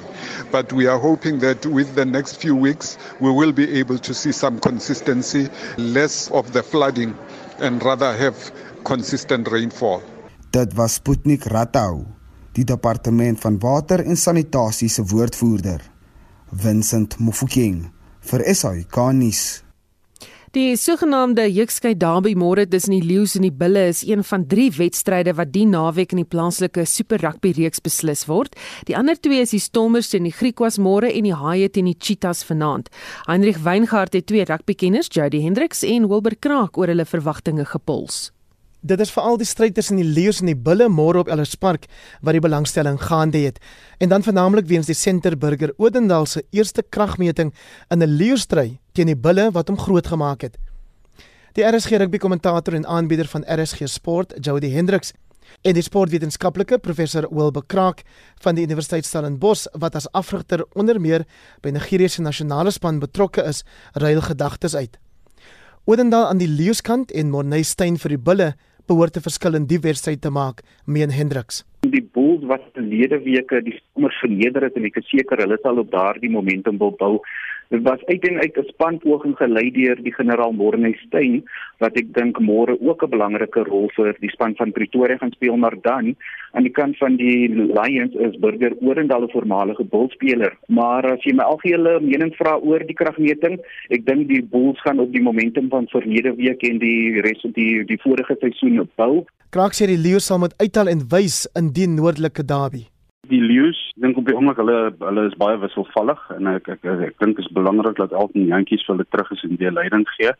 [0.50, 4.14] But we are hoping that with the next few weeks, we will be able to
[4.14, 7.14] see some consistency, less of the flooding,
[7.60, 8.52] and rather have
[8.86, 10.02] consistent rainfall.
[10.52, 12.06] Dit was Sputnik Ratau,
[12.56, 15.82] die departement van water en sanitasie se woordvoerder,
[16.52, 17.90] Vincent Mofokeng
[18.30, 19.64] vir SAK nuus.
[20.54, 24.68] Die sogenaamde Jukskei Derby môre tussen die Lions en die Bulle is een van 3
[24.78, 28.54] wedstryde wat die naweek in die plaaslike Super Rugby reeks beslis word.
[28.86, 31.98] Die ander twee is die Stormers teen die Griquas môre en die Haie teen die
[31.98, 32.94] Cheetahs vanaand.
[33.26, 38.33] Heinrich Weingart het twee rugbykenners, Jody Hendricks en Wilbur Kraak oor hulle verwagtinge gepols.
[38.84, 41.86] Dit is veral die stryd tussen die leeu's en die bulle môre op Ellis Park
[42.20, 43.62] wat die belangstelling gaande het.
[44.04, 47.54] En dan vernaamlik weens die Centerburger Odendaal se eerste kragmeting
[47.90, 50.58] in 'n leeustryd teen die bulle wat hom groot gemaak het.
[51.54, 55.14] Die RSG rugby kommentator en aanbieder van RSG Sport, Jody Hendricks,
[55.62, 58.02] en die sportwetenskaplike professor Wilbur Kraak
[58.42, 61.26] van die Universiteit Stellenbosch wat as afrigter onder meer
[61.62, 65.00] by Nigerië se nasionale span betrokke is, ruil gedagtes uit.
[65.86, 68.54] Odendaal aan die leeuskant en Morney Steyn vir die bulle
[68.88, 71.64] behoort 'n verskil in die wedstryd te maak, meen Hendriks.
[71.82, 75.78] Die Bulls wat verlede weke die sommer verneder het en ek is seker hulle sal
[75.78, 77.20] op daardie momentum wil bou.
[77.70, 81.44] Dit was uiteindelik 'n spanpoging gelei deur die generaal Morney Steyn
[81.80, 85.58] wat ek dink môre ook 'n belangrike rol vir die span van Pretoria gaan speel,
[85.58, 86.16] maar dan
[86.52, 90.54] aan die kant van die Lions is Burger Orendal 'n voormalige Bullspeler.
[90.68, 95.00] Maar as jy my algehele mening vra oor die kragmeting, ek dink die Bulls gaan
[95.00, 99.26] op die momentum van verlede week en die res van die die vorige seisoen bou.
[99.50, 102.93] Kraak sê die Lions sal moet uithaal en wys in die noordelike derby.
[103.32, 107.04] Die Lions dink op die oomblik hulle hulle is baie wisselvallig en ek ek ek,
[107.08, 110.34] ek dink is belangrik dat Elton Jantjies vir hulle terug is en weer leiding gee.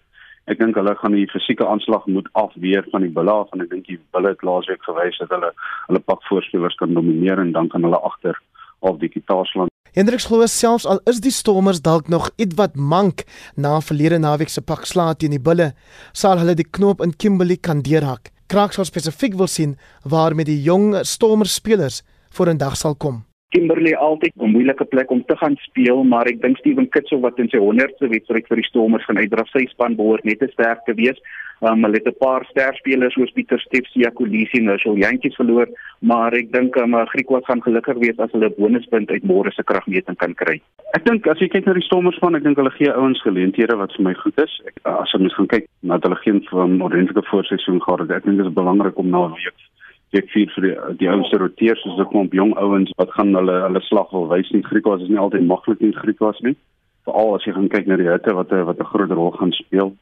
[0.52, 3.72] Ek dink hulle gaan die fisieke aanslag moet afweer van die Bulle af en ek
[3.72, 5.54] dink die Bulle het laasweek gewys dat hulle
[5.88, 8.36] hulle pak voorspelers kan domineer en dan kan hulle agter
[8.84, 9.72] op die Kitaasland.
[9.96, 13.24] Hendriks glo selfs al is die Stormers dalk nog ietwat mank
[13.56, 15.72] na verlede naweek se pak slaat teen die Bulle,
[16.12, 18.34] sal hulle die knoop in Kimberley kan deurhak.
[18.52, 22.04] Kraak sal spesifiek wil sien waar met die jong Stormers spelers
[22.36, 23.24] voor 'n dag sal kom.
[23.54, 27.40] Kimberley altyd 'n moeilike plek om te gaan speel, maar ek dink Steven Kitsel wat
[27.40, 30.82] in sy 100ste wedstryd vir die Stormers gaan uitdra, sy span behoort net te sterk
[30.86, 31.20] te wees.
[31.62, 35.68] Um, hulle het 'n paar sterspelers soos Pieter Steps, Jacolisi en Nigel Jantjies verloor,
[36.00, 39.64] maar ek dink um, Griekwas gaan gelukkig wees as hulle 'n bonuspunt uit môre se
[39.64, 40.62] kragmeting kan kry.
[40.94, 43.78] Ek dink as jy kyk na die Stormers van, ek dink hulle gee ouens geleenthede
[43.78, 44.62] wat vir my goed is.
[44.66, 48.38] Ek as ons gaan kyk na hulle geen van ordentlike voorseisoen gehad het, ek dink
[48.38, 49.62] dit is belangrik om na 'n week
[50.14, 53.58] week 4 vir die die ouste roteer soos 'n klomp jong ouens wat gaan hulle
[53.66, 54.64] hulle slag wil wys nie.
[54.64, 56.56] Griekwas is nie altyd maklik in Griekwas nie.
[57.06, 59.94] Veral as jy gaan kyk na die hitte wat wat 'n groot rol gaan speel.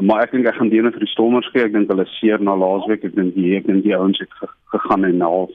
[0.00, 1.64] Maar ek dink ek gaan deel vir die stormers gee.
[1.64, 3.04] Ek dink hulle seer na laasweek.
[3.04, 4.32] Ek dink die ek dink die ouens het
[4.72, 5.50] gegaan en half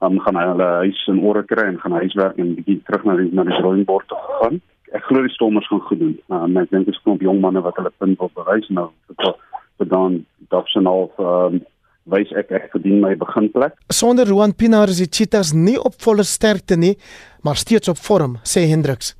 [0.00, 3.30] um, gaan hulle huis in orde kry en gaan huiswerk en bietjie terug na die
[3.32, 4.60] na die drawing board toe gaan.
[4.92, 6.18] Ek glo die stormers gaan goed doen.
[6.28, 8.68] Um, ek dink dit is klomp jong manne wat hulle punt wil bewys.
[8.68, 11.62] Nou vir dan Dobson of um,
[12.10, 13.76] wys ek ek verdien my beginplek.
[13.92, 16.96] Sonder Roan Pinaar is die Cheetahs nie op volle sterkte nie,
[17.42, 19.14] maar steeds op vorm, sê Hendriks.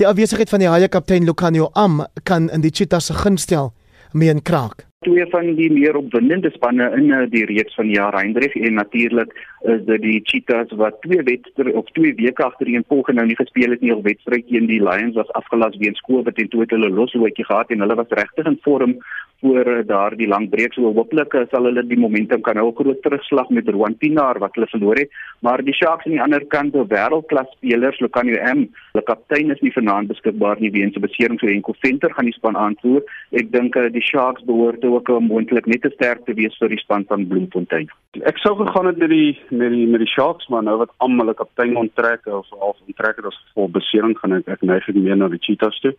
[0.00, 3.74] Die afwesigheid van die Haie kaptein Lucanio Am kan in die Cheetahs se gunst stel,
[4.12, 4.89] meen Kraak.
[5.06, 9.30] Twee van die meer opwindende spanne in eh, die reeks van jaar Hendrik en natuurlik
[9.72, 13.72] is dit die Cheetahs wat twee wedstryde of twee weke agtereen volgens nou nie gespeel
[13.72, 16.92] het nie op wedstryd teen die Lions was afgelas weens COVID en toe het hulle
[16.98, 18.94] losloetjie gehad en hulle was regtig in vorm
[19.40, 22.68] voor eh, daardie lang breek so hopelik eh, sal hulle die momentum kan hou.
[22.70, 25.10] 'n groot terugslag met Rowan Pinaar wat hulle verloor het.
[25.40, 29.60] Maar die Sharks aan die ander kant op wêreldklas spelers Lucanio M hulle kaptein is
[29.60, 33.02] nie vanaand beskikbaar nie weens 'n besering so enkel venter gaan die span aanvoer.
[33.32, 36.82] Ek dink eh, die Sharks behoort ook moontlik net te sterk te wees vir die
[36.82, 37.90] span van Bloemfontein
[38.26, 41.26] ek sou gegaan het met die met die met die Sharks maar nou wat almal
[41.26, 45.16] hulle kaptein onttrek of al onttrek het as gevolg besering gaan ek ek neig meer
[45.16, 45.94] na die Cheetahs toe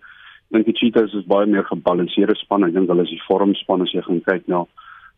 [0.51, 2.65] dink die Cheetahs is baie meer gebalanseerde span.
[2.67, 4.65] Ek dink hulle is die vormspan as jy gaan kyk na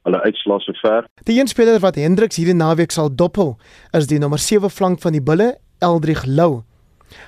[0.03, 1.07] hulle uitslae sover.
[1.29, 3.53] Die een speler wat Hendriks hierdie naweek sal dophou,
[3.95, 6.63] is die nommer 7 flank van die Bulle, Eldrich Lou.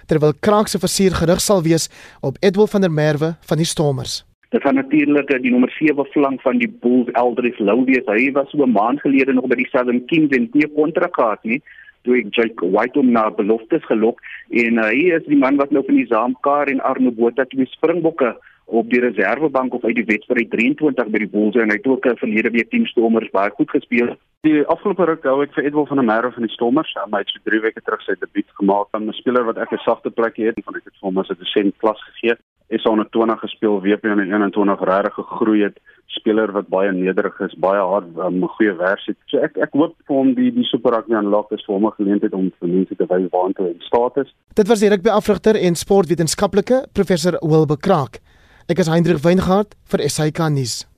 [0.09, 1.87] Terwyl Kraak se versier gerig sal wees
[2.25, 4.23] op Edwil van der Merwe van die Stormers.
[4.49, 8.05] Dit gaan natuurlik die nommer 7 flank van die Bulls, Eldrich Lou wees.
[8.05, 11.15] Hy was so 'n maand gelede nog by die Southern Kings en nie 'n kontrak
[11.15, 11.61] gehad nie
[12.05, 14.21] toe ek Jake White om na beloftes gelok
[14.63, 17.69] en uh, hy is die man wat nou van die Zaamkar en Arno Botha twee
[17.73, 21.89] Springbokke op die reservebank of uit die wedstryd 23 by die Bulls en hy het
[21.89, 24.15] ook 'n verlede week teen Stormers baie goed gespeel.
[24.41, 26.93] Die afgelope ruk hou ek vir Edwin van der Merwe van die Stormers.
[26.93, 30.09] Hy het so 3 weke terug sy debuut gemaak 'n speler wat ek 'n sagte
[30.09, 32.37] plekkie het en van ek het vir hom as 'n desent klas gegee.
[32.79, 35.77] SA20 gespeel, WP in 21 regtig gegroei het,
[36.15, 39.17] speler wat baie nederig is, baie hard, um, goeie vers het.
[39.31, 41.97] So ek ek hoop vir hom die die Super Rugby aanlok is vir hom 'n
[41.99, 44.33] geleentheid om vir mense te wys waartoe hy staat is.
[44.55, 48.19] Dit was die rugbyafrigter en sportwetenskaplike professor Wilbe Kraak.
[48.67, 50.94] Ek is Hendrik Weingart vir SAK nuus.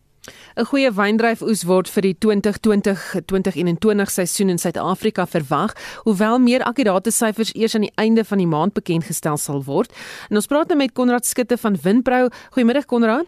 [0.55, 7.53] 'n Goeie wyndryfoes word vir die 2020-2021 seisoen in Suid-Afrika verwag, hoewel meer akkurate syfers
[7.53, 9.93] eers aan die einde van die maand bekend gestel sal word.
[10.29, 12.29] En ons praat nou met Konrad Skutte van Winpro.
[12.51, 13.25] Goeiemiddag Konrad.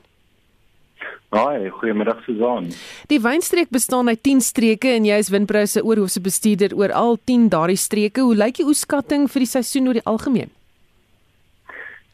[1.30, 2.72] Haai, goeiemiddag Susan.
[3.08, 7.20] Die wynstreek bestaan uit 10 streke en jy is Winpro se oorhoofse bestuurder oor al
[7.30, 8.22] 10 daardie streke.
[8.26, 10.50] Hoe lyk die oeskatting vir die seisoen oor die algemeen?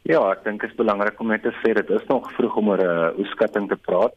[0.03, 2.67] Ja, ek dink dit is belangrik om net te sê dit is nog vroeg om
[2.75, 4.13] oor 'n uh, oeskatting te praat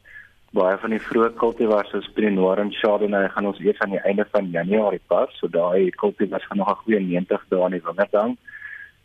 [0.56, 4.04] baie van die vroeë kultivars soos Pinot Noir en Chardonnay gaan ons eers aan die
[4.08, 7.84] einde van Januarie pas, so daai kultivars gaan nog 'n goeie 90 dae in die
[7.84, 8.36] wingerd hang.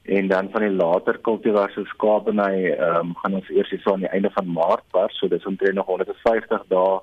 [0.03, 3.93] En dan van die later kultivars soos Cabernet, ehm um, gaan ons eers hier so
[3.93, 6.99] aan die einde van Maart pas, so dis omtrent nog 150 dae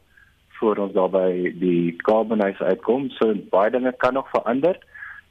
[0.59, 3.11] voor ons daarby die Cabernet uitkom.
[3.11, 4.79] So baie dinge kan nog verander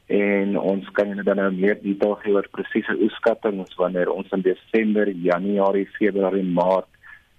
[0.06, 4.42] en ons kan julle dan nou meer detail gee oor presiese oeskattinge wanneer ons in
[4.42, 6.86] Desember, Januarie, Februarie, Maart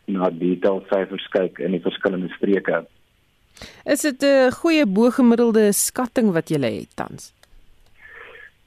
[0.06, 2.86] na detail syfers kyk in die verskillende streke.
[3.86, 7.34] Is dit 'n goeie bo-gemiddelde skatting wat jy het tans?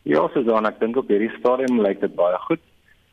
[0.02, 2.60] Ja, so dan ek dink op hierdie stadium lyk dit baie goed.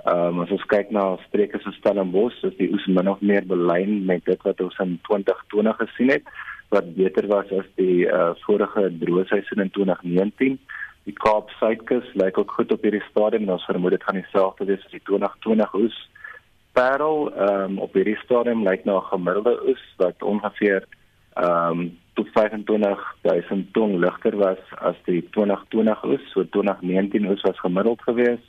[0.06, 3.46] Ehm um, as ons kyk na streke so Stellenbosch, is die oes min of meer
[3.46, 6.24] belyn met dit wat ons in 2020 gesien het,
[6.74, 10.58] wat beter was as die uh, vorige droë seisoen in 2019.
[11.06, 14.66] Die Kaap Suidkus lyk ook goed op hierdie stadium en ons vermoed dit gaan dieselfde
[14.66, 15.98] wees as die 2020 oes.
[16.72, 20.88] Parel um, op hierdie stadium lyk na 'n gemiddelde oes wat ongeveer
[21.36, 27.60] ehm um, tot 25000 ton ligter was as die 2020 oes, so 2019 oes was
[27.60, 28.48] gemiddeld geweest.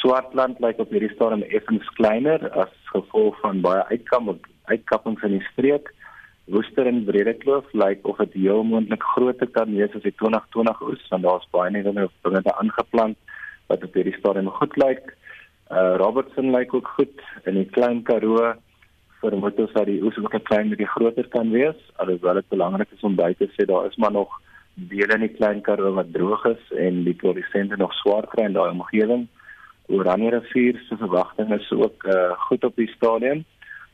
[0.00, 5.46] Swartland lyk op hierdie stadium effens kleiner as gevolg van baie uitkom uitkappings in die
[5.52, 5.92] streek.
[6.48, 11.08] Woester en Bredekloof lyk of dit heel moontlik groter kan wees as die 2020 oes,
[11.10, 13.18] want daar's baie nuwe dinge aangeplant
[13.68, 15.12] wat op hierdie stadium goed lyk.
[15.70, 18.54] Uh Robertson lyk ook goed in die klein Karoo
[19.20, 21.80] vermoed ons dat die oes ook 'n klein bietjie groter kan wees.
[21.96, 24.40] Alhoewel dit belangrik is om by te sê daar is maar nog
[24.74, 28.52] dele in die klein Karoo wat droog is en die produsente nog swaar kry in
[28.52, 29.26] daai omgewing.
[29.88, 33.44] Oranje rivier se verwagting is ook uh goed op die stadium.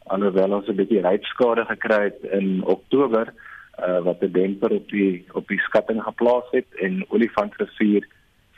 [0.06, 3.34] Alhoewel ons 'n bietjie rypskade gekry het in Oktober
[3.78, 8.06] uh wat 'n demper op die op die skatting geplaas het en Olifantrivier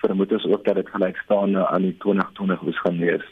[0.02, 3.26] vermoed ons ook dat dit gelyk staan aan die 2020 moes gaan wees.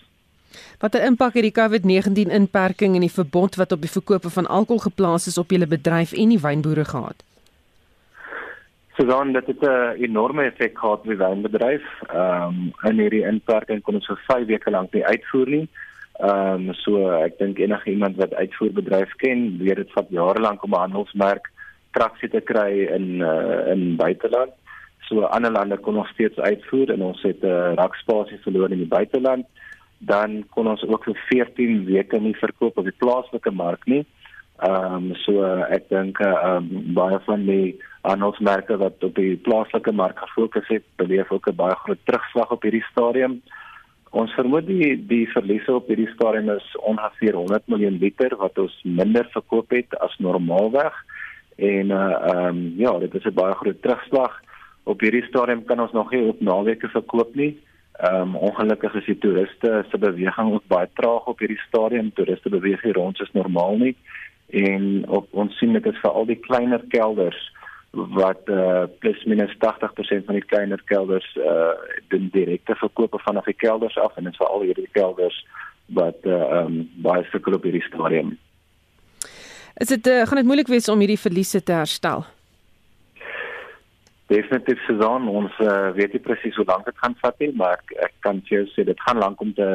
[0.79, 4.85] Watter impak het die COVID-19 inperking en die verbod wat op die verkope van alkohol
[4.87, 7.24] geplaas is op julle bedryf en die wynboere gehad?
[8.96, 11.83] Sodaan dat dit 'n enorme effek gehad op die wynbedryf.
[12.09, 15.68] Ehm um, in hierdie inperking kon ons vir 5 weke lank nie uitvoer nie.
[16.14, 20.62] Ehm um, so ek dink enige iemand wat uitvoerbedryf ken, weet dit vat jare lank
[20.62, 21.50] om 'n handelsmerk
[21.90, 24.53] traksie te kry in uh, in buiteland.
[25.09, 28.79] So ander lande kon nog steeds uitvoer en ons het 'n uh, rakspasie verloor in
[28.79, 29.47] die buiteland.
[29.99, 34.07] Dan kon ons ook vir 14 weke nie verkoop op die plaaslike mark nie.
[34.59, 39.37] Ehm um, so uh, ek dink ehm um, baie van die handelsmerke wat op die
[39.37, 43.43] plaaslike mark gefokus het, beleef ook 'n baie groot terugslag op hierdie stadium.
[44.11, 48.81] Ons vermoed die die verliese op hierdie stadium is ongeveer 100 miljoen liter wat ons
[48.85, 50.95] minder verkoop het as normaalweg.
[51.57, 54.40] En uh ehm um, ja, dit is 'n baie groot terugslag
[54.85, 57.55] op hierdie stadium kan ons nog nie op naweke verkoop nie.
[57.94, 62.12] Ehm um, ongelukkig is die toeriste se beweging ook baie traag op hierdie stadium.
[62.12, 63.97] Toeriste beweeg nie rond soos normaal nie.
[64.51, 67.51] En op ons sien dit is vir al die kleiner kelders
[67.94, 71.75] wat uh, plus minus 80% van die kleiner kelders uh,
[72.11, 75.37] doen direkte verkope vanaf die kelders af en dit is vir al hierdie kelders
[75.94, 78.35] wat uh, um, baie sukkel op hierdie stadium.
[79.79, 82.27] Is dit uh, gaan dit moeilik wees om hierdie verliese te herstel?
[84.32, 87.96] Definitief sezon ons uh, weet nie presies hoe lank dit gaan vat nie maar ek,
[88.08, 89.68] ek kan vir jou sê dit gaan lank om te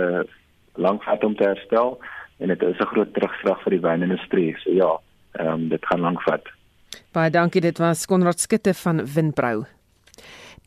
[0.80, 2.00] lank vat om te herstel
[2.40, 4.56] en dit is 'n groot terugslag vir die wynindustrie.
[4.64, 4.92] So ja
[5.40, 6.46] um, dit gaan lank vat.
[7.14, 9.66] Baie dankie dit was Konrad Skutte van Windbrou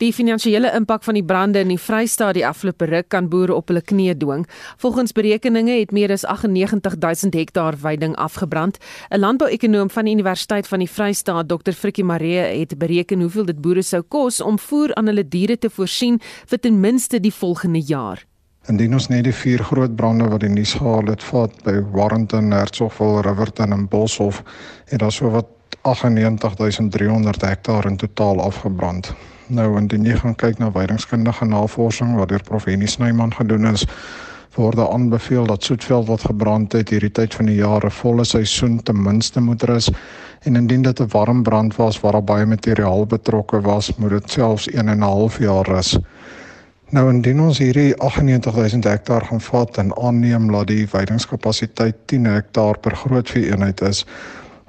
[0.01, 3.69] Die finansiële impak van die brande in die Vrystaat die afgelope ruk kan boere op
[3.69, 4.47] hulle knieë dwing.
[4.81, 8.77] Volgens berekeninge het meer as 98000 hektaar weiding afgebrand.
[9.09, 11.71] 'n Landbouekonoom van die Universiteit van die Vrystaat, Dr.
[11.71, 15.69] Frikkie Maree, het bereken hoeveel dit boere sou kos om voer aan hulle diere te
[15.69, 18.25] voorsien vir ten minste die volgende jaar.
[18.67, 22.51] Indien ons net die vier groot brande wat die nuus gehaal het, vat by Warrenton,
[22.51, 24.43] Hertsgville, Riverton en Boshoff,
[24.85, 25.47] het daar so wat
[25.83, 29.13] 98300 hektaar in totaal afgebrand.
[29.47, 33.83] Nou indien jy gaan kyk na weidingskundige navorsing wat deur Prof Henny Snyman gedoen is,
[34.55, 38.23] word daar aanbeveel dat soetveld wat gebrand het hierdie tyd van die jaar 'n volle
[38.23, 39.89] seisoen ten minste moet rus
[40.45, 44.31] en indien dit 'n warm brand was waar daar baie materiaal betrokke was, moet dit
[44.31, 45.97] selfs 1 en 'n half jaar rus.
[46.89, 52.77] Nou indien ons hierdie 98000 hektaar gaan vat en aanneem dat die veidingskapasiteit 10 hektaar
[52.77, 54.05] per grootvee eenheid is,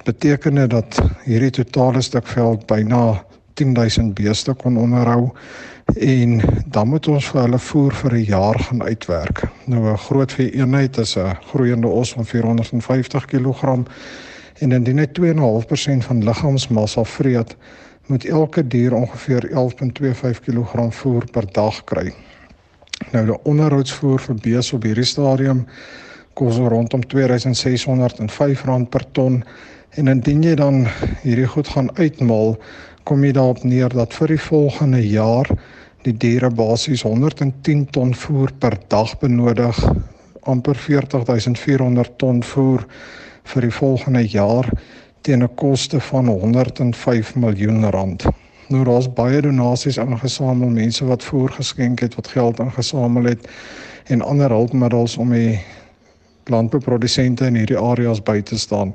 [0.04, 3.24] beteken dit dat hierdie totale stuk veld byna
[3.54, 5.30] 10000 beeste kon onderhou
[5.94, 9.42] en dan moet ons vir hulle voer vir 'n jaar gaan uitwerk.
[9.66, 13.84] Nou 'n grootvee eenheid is 'n groeiende os van 450 kg
[14.58, 17.56] en indien hy 2.5% van liggaamsmassa vreet,
[18.06, 22.12] moet elke dier ongeveer 11.25 kg voer per dag kry.
[23.12, 25.66] Nou die onderhoudsvoer vir beeste op hierdie stadium
[26.34, 29.44] kos rondom R2605 per ton
[29.90, 30.86] en indien jy dan
[31.22, 32.56] hierdie goed gaan uitmaal,
[33.04, 35.48] kom jy daarop neer dat vir die volgende jaar
[36.04, 39.78] die diere basies 110 ton voer per dag benodig,
[40.44, 42.84] amper 40400 ton voer
[43.52, 44.68] vir die volgende jaar
[45.24, 48.24] teen 'n koste van 105 miljoen rand.
[48.68, 53.48] Nou daar's baie donasies ingesamel, mense wat voer geskenk het, wat geld ingesamel het
[54.08, 55.60] en ander hulpmiddels om die
[56.44, 58.94] landbouprodusente in hierdie areas by te staan.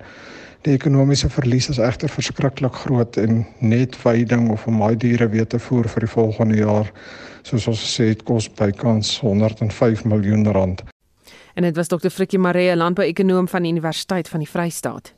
[0.68, 5.48] Die ekonomiese verlies is egter verskriklik groot en net veiding of om daai diere weer
[5.48, 6.92] te voer vir die volgende jaar,
[7.48, 10.84] soos ons gesê het, kos bykans 105 miljoen rand.
[11.56, 12.12] En dit was Dr.
[12.12, 15.14] Frikkie Maree, landbouekonoom van die Universiteit van die Vrystaat.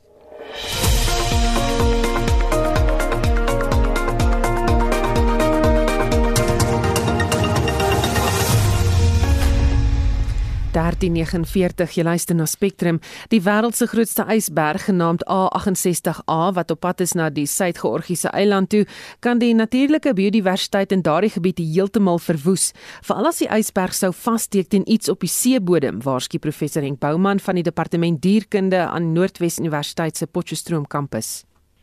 [10.72, 12.96] Daar die 49 jy luister na Spectrum,
[13.28, 18.70] die wêreld se grootste ysberg genaamd A68A wat op pad is na die Suid-Georgiese eiland
[18.72, 18.86] toe,
[19.20, 22.70] kan die natuurlike biodiversiteit in daardie gebied heeltemal verwoes.
[23.04, 27.42] Veral as die ysberg sou vassteek teen iets op die seebodem, waarsku professor Henk Bouman
[27.44, 31.42] van die departement dierkunde aan Noordwes Universiteit se Potchefstroom kampus.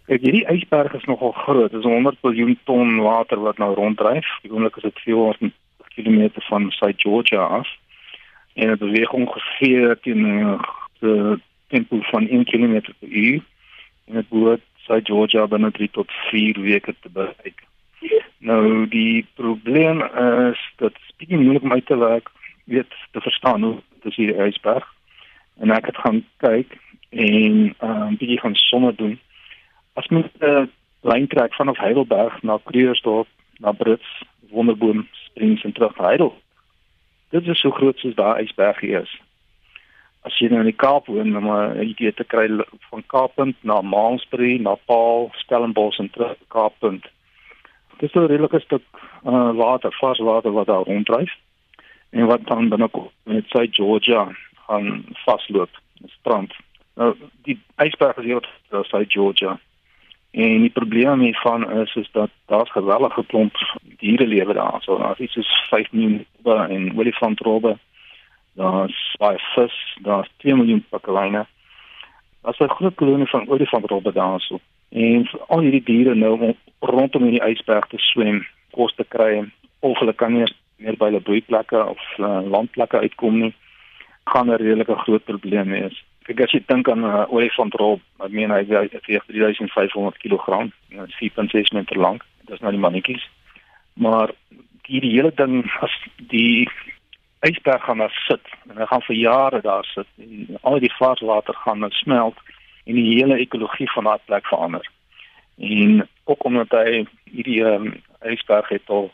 [0.09, 1.69] Ek hierdie ysberg is nogal groot.
[1.69, 4.33] Dit is 100 miljard ton water wat nou ronddryf.
[4.41, 5.53] Die oomblik is dit 400
[5.93, 7.69] km van Suid-Georgia af
[8.59, 10.59] en het beweeg ongeveer teen 'n
[10.99, 11.33] uh,
[11.67, 13.41] tempo van 1 km per uur
[14.05, 17.63] en dit behoort Suid-Georgia binne 3 tot 4 weke te bereik.
[18.37, 20.01] Nou die probleem
[20.51, 22.29] is dat dit moeilik om uit te werk,
[22.63, 24.93] weet te verstaan hoe dis hier ysberg.
[25.59, 26.77] En ek het gaan kyk
[27.09, 29.19] en 'n um, bietjie gaan somme doen.
[29.93, 30.63] As mens 'n uh,
[31.01, 36.47] lyn trek vanaf Heidelberg na Krugersdorp, na Brits, Wonderboom Springs en terug na Heidelberg
[37.29, 39.11] Dit is so groot soos daai ysberg is.
[40.27, 42.47] As jy nou in die Kaap woon, dan 'n idee te kry
[42.89, 47.05] van Kaappunt na Maalsbury, na Paul, Stellenbosch en terug Kaappunt.
[47.99, 48.83] Dit is 'n redelike stuk
[49.25, 51.33] uh, water, vars water wat daar ronddryf
[52.09, 54.31] en wat dan binnekom met sy Georgia
[54.67, 55.69] gaan vasloop,
[56.03, 56.53] 'n strand.
[56.95, 59.59] Nou die ysberg is hier op sy Georgia.
[60.31, 63.55] En die probleem hiervan is is dat daar's gewellige klomp
[63.97, 64.81] diere lewe daar.
[64.81, 67.77] So daar's iets soos 5 miljoen en olifantrobbe.
[68.53, 71.45] Daar's baie vis, daar's 2 miljoen pakkelyne.
[72.41, 74.59] Daar's 'n groot kolonie van olifantrobbe daar so.
[74.89, 79.99] En al hierdie diere nou rondom in die ysberg te swem, kos te kry of
[79.99, 83.53] hulle kan nie meer by hulle broeiplekke of uh, landplekke uitkom nie,
[84.23, 86.03] gaan 'n redelike groot probleem wees.
[86.29, 91.73] Kyk as jy dink aan 'n uh, olifantrol, ek meen hy weeg 3500 kg, 4.6
[91.73, 92.21] meter lank.
[92.45, 93.25] Dis nou die mannetjies.
[93.97, 94.29] Maar
[94.85, 95.95] die, die hele ding as
[96.29, 96.69] die
[97.49, 101.57] ysberg gaan daar sit en hy gaan vir jare daar sit en al die vaarwater
[101.65, 102.37] gaan nou smelt
[102.85, 104.85] en die hele ekologie van daardie plek verander.
[105.57, 109.09] En ook omdat hy hierdie um, ysberg het al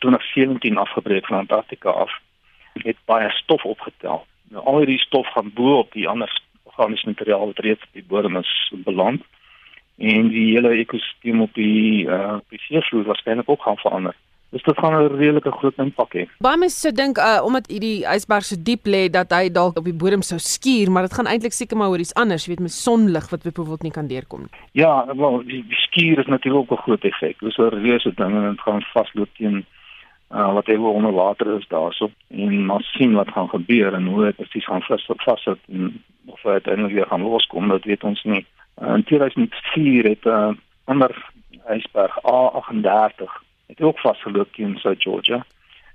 [0.00, 2.20] 2017 afgebreek van Antarktika af,
[2.80, 6.32] het baie stof opgetel Nou al hierdie stof gaan bo op die ander
[6.62, 9.22] organiese materiaal wat reeds op die bodem is beland
[9.96, 14.16] en die hele ekosisteem op die uh die seevloer waarskynlik ook gaan verander.
[14.52, 16.24] Dus dit gaan 'n redelike groot impak hê.
[16.38, 19.84] Baie mense sou dink uh omdat hierdie ysberg so diep lê dat hy dalk op
[19.84, 22.72] die bodem sou skuur, maar dit gaan eintlik seker maar oor iets anders, weet met
[22.72, 24.52] sonlig wat byvoorbeeld nie kan deurkom nie.
[24.72, 27.38] Ja, wel die, die skuur is natuurlik ook 'n groot effek.
[27.40, 29.64] Dis 'n reuse ding en dit gaan vasloop teen
[30.32, 34.24] uh, wat ewe onder water is daarso en maar sien wat gaan gebeur en hoe
[34.24, 38.46] dit presies gaan vassit en of dit uiteindelik weer gaan loskom dat weet ons nie.
[38.82, 40.50] Uh, in 2004 het 'n uh,
[40.84, 41.30] ander
[41.68, 45.44] ysberg A38 het ook vasgeloop teen South Georgia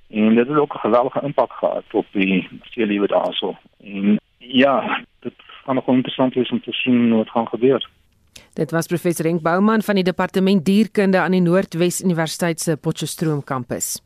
[0.09, 3.55] en dit het ook 'n geweldige impak gehad op die seelewe daarso.
[3.83, 5.33] En ja, dit
[5.63, 7.89] gaan nog interessant wees om te sien wat gaan gebeur.
[8.57, 13.43] Dit was professor Henk Bouman van die departement dierkunde aan die Noordwes Universiteit se Potchefstroom
[13.45, 13.99] kampus.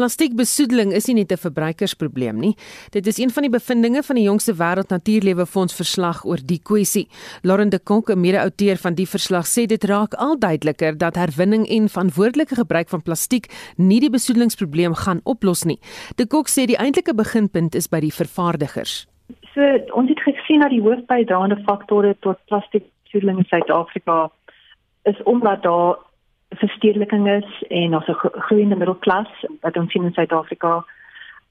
[0.00, 2.56] Plastiekbesoedeling is nie net 'n verbruikersprobleem nie.
[2.90, 6.60] Dit is een van die bevindinge van die jongste Wêreld Natuurlewe Fonds verslag oor die
[6.62, 7.08] kwessie.
[7.42, 11.68] Lauren de Konk, 'n mede-outeur van die verslag, sê dit raak al duideliker dat herwinning
[11.68, 15.78] en verantwoordelike gebruik van plastiek nie die besoedelingsprobleem gaan oplos nie.
[16.16, 19.06] De Konk sê die eintlike beginpunt is by die vervaardigers.
[19.54, 19.60] So
[19.92, 24.30] ons het gesien dat die hoofbydraende faktore tot plastiek besoedeling in Suid-Afrika
[25.02, 25.96] is omdat daar
[26.48, 28.14] verstedeliking is en ons 'n
[28.48, 30.84] groeiende middelklas wat ons sien in Suid-Afrika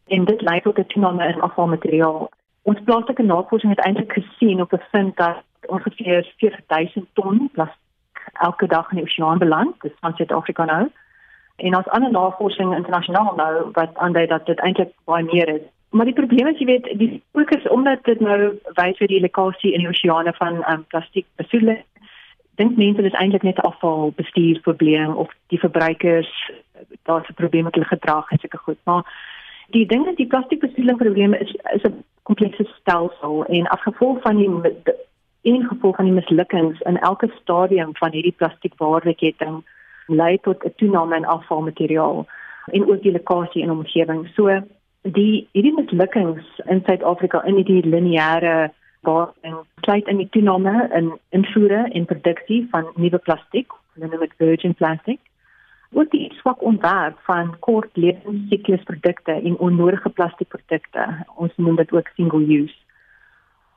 [0.08, 2.30] en dit lei tot 'n toename in afvalmateriaal.
[2.62, 7.80] Ons plaaslike navorsing het eintlik gesien op bevind dat ongeveer 40000 ton plastiek
[8.34, 10.92] elke dag in die oseaan beland, dis van Suid-Afrika nou.
[11.56, 15.62] En ons ander navorsing internasionaal nou wat aandui dat dit eintlik baie meer is.
[15.92, 18.38] Maar die probleem is jy weet die fokus omdat dit nou
[18.80, 21.84] wys vir die lekkasie in die oseane van um, plastiek besoedeling
[22.60, 26.32] dink mense dis eintlik net 'n afvalbestuurprobleem of die verbruikers
[27.04, 28.80] daar's 'n probleem met hulle gedrag en sulke goed.
[28.84, 29.04] Maar
[29.70, 34.50] die ding is die plastiekbestuurling probleem is is 'n komplekse stelsel en afgevolg van die
[35.42, 39.64] een gevolg van die mislukkings in elke stadium van hierdie plastiekwaardeketting
[40.08, 42.28] lei tot 'n toename in afvalmateriaal
[42.66, 44.28] en ook die lekkasie in omgewing.
[44.28, 44.62] So
[45.02, 48.72] die hierdie mislukkings in Suid-Afrika in die lineêre
[49.02, 54.38] waarin sluit in die toename in invoere en produksie van nuwe plastiek, hulle noem dit
[54.38, 55.20] virgin plastic.
[55.92, 61.08] Ook die swak ontwerp van kort lewensiklusprodukte en onnodige plastiekprodukte.
[61.36, 62.78] Ons noem dit ook single use.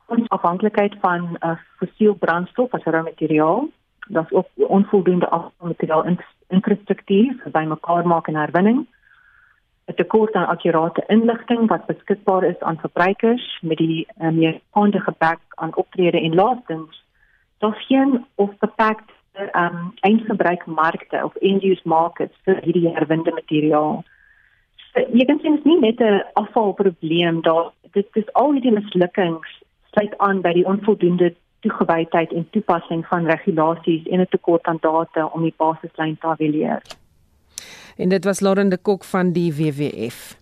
[0.05, 3.67] Ons afhanklikheid van uh, fossiel brandstof as rou materiaal,
[4.07, 6.05] dat ook onvoldoende afvalmateriaal
[6.47, 8.85] infrastruktuur vir bymekaar maak en herwinning
[9.87, 15.11] 'n tekort aan akkurate inligting wat beskikbaar is aan verbruikers met die uh, meer handige
[15.11, 17.03] gebak aan optrede en laastens
[17.57, 19.13] daar's geen of beperkte
[19.53, 24.03] um, eindgebruikmarkte of end-use markets vir hierdie herwinde materiaal.
[24.75, 27.71] So, jy kan sien dit is nie net 'n afvalprobleem daar.
[27.91, 29.61] Dit is al hierdie mislukkings
[29.91, 35.25] sluit aan by die onvoldoende toegewydheid en toepassing van regulasies en 'n tekort aan data
[35.25, 36.81] om die basislyn te evalueer
[37.97, 40.35] en dit was Lauren de Kok van die WWF.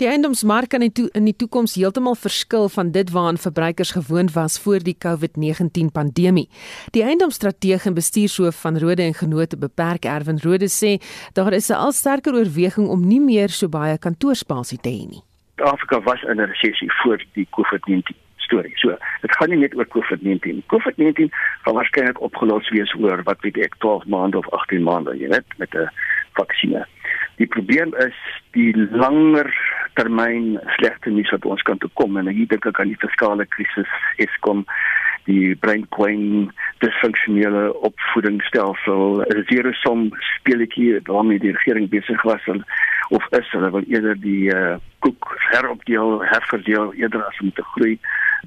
[0.00, 4.32] Die eiendomsmark kan in, to in die toekoms heeltemal verskil van dit waaraan verbruikers gewoond
[4.32, 6.48] was voor die COVID-19 pandemie.
[6.96, 10.96] Die eiendomsstrateeg en bestuurshoof van Rode en Genote Beperk Erwin Rode sê
[11.36, 15.22] daar is 'n al sterker oorweging om nie meer so baie kantoorspasie te hê nie.
[15.56, 18.78] Afrika was in 'n resessie voor die COVID-19 storie.
[18.78, 20.62] So, dit gaan nie net oor COVID-19.
[20.66, 21.28] COVID-19
[21.62, 25.58] gaan waarskynlik opgelos wees oor wat weet ek 12 maande of 18 maande, jy weet,
[25.58, 25.90] met 'n
[26.40, 26.88] vaksines.
[27.40, 28.16] Die probleem is
[28.56, 29.48] die langer
[29.96, 33.46] termyn slegte nuus wat ons kan toe kom en hier dink ek aan die fiskale
[33.54, 33.88] krisis,
[34.20, 34.64] Eskom,
[35.28, 36.50] die breinkwyn,
[36.84, 42.44] disfunksionele opvoedingsstelsel, zero som speletjie waarmee die regering besig was
[43.10, 47.96] of is hulle wil eerder die uh, koek heropdeel, herverdeel eerder as om te groei,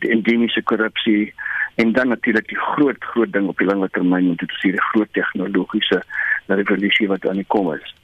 [0.03, 1.33] die endemiese korrupsie
[1.81, 4.87] en dan natuurlik die groot groot ding op die lange termyn moet dit sê die
[4.91, 5.99] groot tegnologiese
[6.45, 7.95] revolusie wat aan die kom is.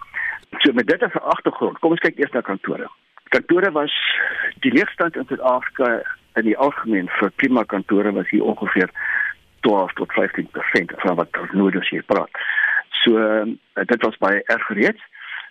[0.58, 2.88] So met dit as 'n agtergrond, kom ons kyk eers na kantore.
[3.30, 3.94] Kantore was
[4.60, 6.02] die leegstand in Suid-Afrika
[6.34, 8.90] in die algemeen vir prima kantore was hier ongeveer
[9.60, 12.30] 12 tot 15% van wat ons nou dus hier praat.
[12.90, 13.46] So uh,
[13.86, 15.04] dit was baie erg reeds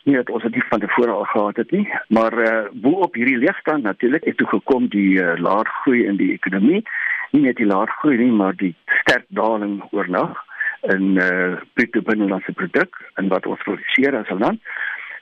[0.08, 3.14] nie dat ons dit van tevore al gehad het nie, maar uh, eh, bo op
[3.14, 6.82] hierdie leegstand natuurlik het toe gekom die uh, laer groei in die ekonomie,
[7.30, 10.38] nie net die laer groei nie, maar die sterk daling oornag
[10.80, 14.60] in eh uh, bruto binnelandse produk en wat ons produseer as 'n land.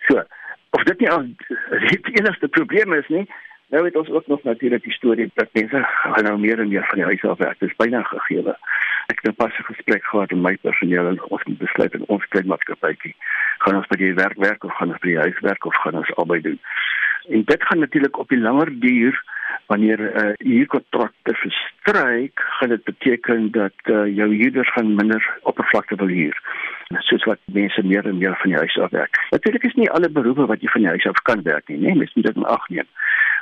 [0.07, 0.23] So,
[0.71, 3.27] of dit nie al die enigste probleem is nie,
[3.69, 6.87] nou het ons ook nog natuurlik die storie dat mense gaan nou meer en meer
[6.87, 7.59] van die huis af werk.
[7.59, 8.55] Dit is byna gegee.
[9.07, 12.29] Ek het pas 'n gesprek gehad met my personeel en ons het besluit in ons
[12.29, 13.15] klein maatskappytjie
[13.59, 15.95] gaan ons by die werk werk of gaan ons by die huis werk of gaan
[15.95, 16.61] ons albei doen.
[17.29, 19.25] En dit gaan natuurlik op die langer duur
[19.67, 25.97] wanneer 'n uh, huurkontrakte verstryk, gaan dit beteken dat uh, jou huurders gaan minder oppervlakte
[25.97, 26.41] wil huur.
[26.99, 29.27] Soos wat mense meer en meer van die huis af werk.
[29.31, 31.95] Natuurlik is nie alle beroepe wat jy van die huis af kan werk nie, nee,
[31.95, 32.87] mens moet dit in ag neem.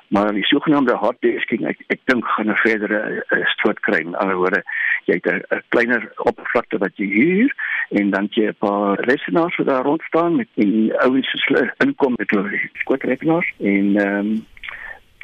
[0.08, 4.00] Maar die sogenaamde hot desking, ek ek dink gaan 'n verdere uh, stoot kry.
[4.00, 4.62] In ander woorde,
[5.04, 7.54] jy het 'n kleiner oppervlakte wat jy huur
[7.90, 12.14] en dan jy 'n paar rekenaars wat daar rond staan met die ouens se inkom
[12.16, 14.46] met hulle skootrekenaars en ehm um,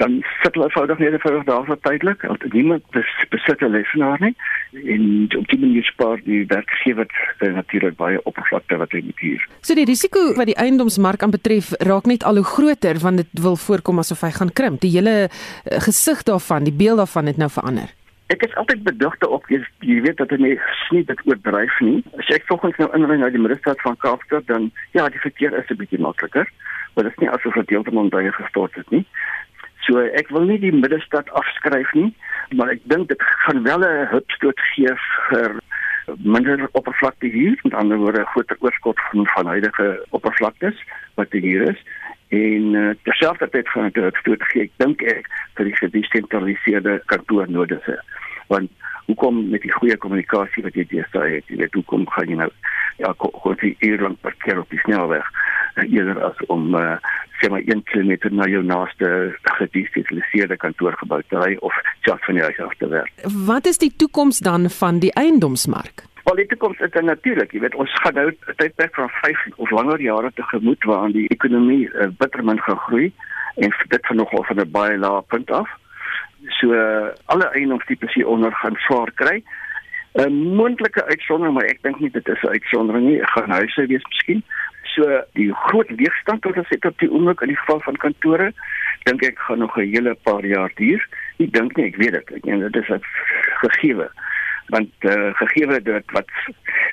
[0.01, 2.83] dan sit hulle eenvoudig net vir daar vir tydelik want niemand
[3.35, 4.35] besit 'n lesenaar nie
[4.95, 7.09] en op die manier spaar die werkgewer
[7.41, 9.47] natuurlik baie oppervlakte wat hy moet hier.
[9.61, 13.43] So die risiko wat die eiendomsmark aan betref raak net al hoe groter want dit
[13.43, 14.81] wil voorkom asof hy gaan krimp.
[14.81, 17.91] Die hele uh, gesig daarvan, die beeld daarvan het nou verander.
[18.31, 21.99] Ek is altyd bedigte op jy, jy weet dat hy nie dit oordryf nie.
[22.19, 25.71] As ek volgens nou inry na die middestad van Kaapstad dan ja, die verkeer is
[25.71, 26.47] 'n bietjie makliker,
[26.95, 29.05] maar dit is nie asof dit heeltemal baie gestort het nie.
[29.87, 32.11] So ek wil nie die middestad afskryf nie,
[32.59, 34.95] maar ek dink dit gaan wel 'n hupstoot gee
[35.31, 35.59] vir
[36.19, 40.77] minder oppervlakte hier, met ander woorde groter oorskot van van huidige oppervlaktes
[41.15, 41.81] wat hier is.
[42.29, 44.63] En uh, terselfdertyd gaan dit hupstoot gee.
[44.63, 47.87] Ek dink ek vir die gedesentraliseerde kantoornodes
[48.51, 48.71] want
[49.07, 52.51] hoekom met die goeie kommunikasie wat jy deesdae het, jy weet hoekom gaan jy nou
[52.99, 55.27] ja kon jy eerlang parkeer op die snelweg
[55.75, 56.97] eerder as om uh,
[57.41, 59.09] sê maar 1 km na jou naaste
[59.59, 63.13] gedesentraliseerde kantoorgebou te ry of selfs van die huis af te werk.
[63.47, 66.05] Wat is die toekoms dan van die eiendomsmark?
[66.29, 70.01] Politiek is dit natuurlik, jy weet ons gaan nou 'n tydperk van 5 of langer
[70.01, 73.13] jare tegemoet waarin die ekonomie uh, bittermin gaan groei
[73.57, 75.69] en dit van nogal van 'n baie lae punt af.
[76.49, 79.43] So uh, alle eiendomstipes hier onder gaan swaar kry.
[80.19, 83.27] 'n Moontlike uitsondering, maar ek dink nie dit is 'n uitsondering nie.
[83.27, 84.43] Gaan huise wees miskien.
[84.83, 88.53] So die groot leegstand wat ons het op die oomblik in die geval van kantore,
[89.03, 91.07] dink ek gaan nog 'n hele paar jaar duur.
[91.39, 92.31] Ek dink nie, ek weet dit.
[92.31, 93.03] Ek meen dit is 'n
[93.63, 94.11] gegeewe
[94.71, 96.31] want uh, gegeewe dit wat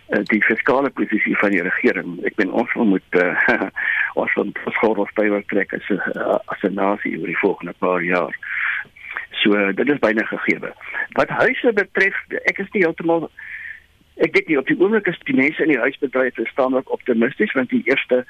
[0.09, 3.67] uh, die fiskale posisie van die regering ek ben ons moet uh,
[4.21, 8.01] ons moet ons gordels bywer trek as uh, as 'n nasie oor die volgende paar
[8.01, 8.33] jaar.
[9.47, 10.59] So dit is byna gegee.
[11.15, 13.29] Wat huise betref, ek is nie heeltemal
[14.25, 17.69] ek dink nie op die oomblik is die mense in die huisbedryf verstandelik optimisties want
[17.69, 18.23] die eerste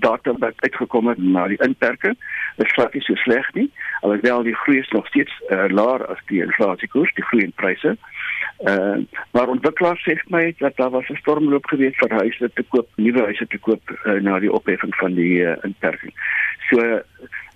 [0.00, 2.16] data wat uitgekom het na die inperking
[2.64, 3.66] is glad nie so sleg nie.
[4.00, 7.92] Alhoewel die groei is nog steeds uh, laer as die inflasiekoers, die groei in pryse.
[8.64, 9.04] Uh,
[9.36, 13.28] maar ontwikkelaars sê my dat daar was 'n stormloop geweest vir huise te koop, nuwe
[13.28, 16.16] huise te koop uh, na die opheffing van die uh, inperking.
[16.72, 16.80] So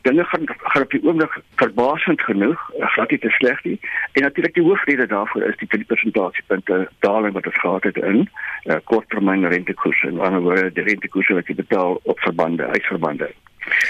[0.02, 3.78] dinge gaan gaan op die oomblik verbasend genoeg, glad nie te sleg nie.
[4.12, 8.28] En natuurlik die hoofrede daarvoor is die 3 persentasiepunte daling wat ons gehad het in
[8.64, 13.30] uh, korttermyn rentekoerse en ander woorde die rentekoerse wat jy betaal op verbande, huisverbande.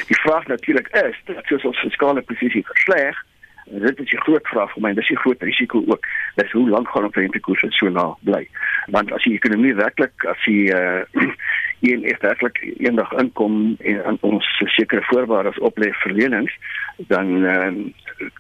[0.07, 3.17] Die vraag natuurlik is dat soos ons fiskale posisie versleg,
[3.71, 6.07] dit is 'n groot vraag vir my, dis 'n groot risiko ook.
[6.35, 8.49] Dis hoe lank gaan op rentekoerse so laag bly?
[8.87, 11.03] Want as die ekonomie werklik as die uh,
[11.81, 16.53] is werklik eendag inkom en aan ons sekere voorwaardes oplê verlenings
[17.09, 17.71] dan uh,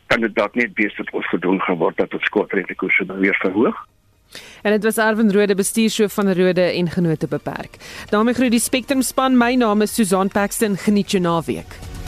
[0.06, 3.38] kan dit dalk net wees dat ons gedoen gaan word dat ons skootrentekoerse dan weer
[3.40, 3.86] verhoog.
[4.62, 7.76] En dit was Arwen Rode bestuurshoof van Rode en Genote Beperk.
[8.10, 9.38] daarmee groet die Spectrum span.
[9.38, 10.76] My naam is Susan Paxton.
[10.76, 11.99] Geniet jou naweek.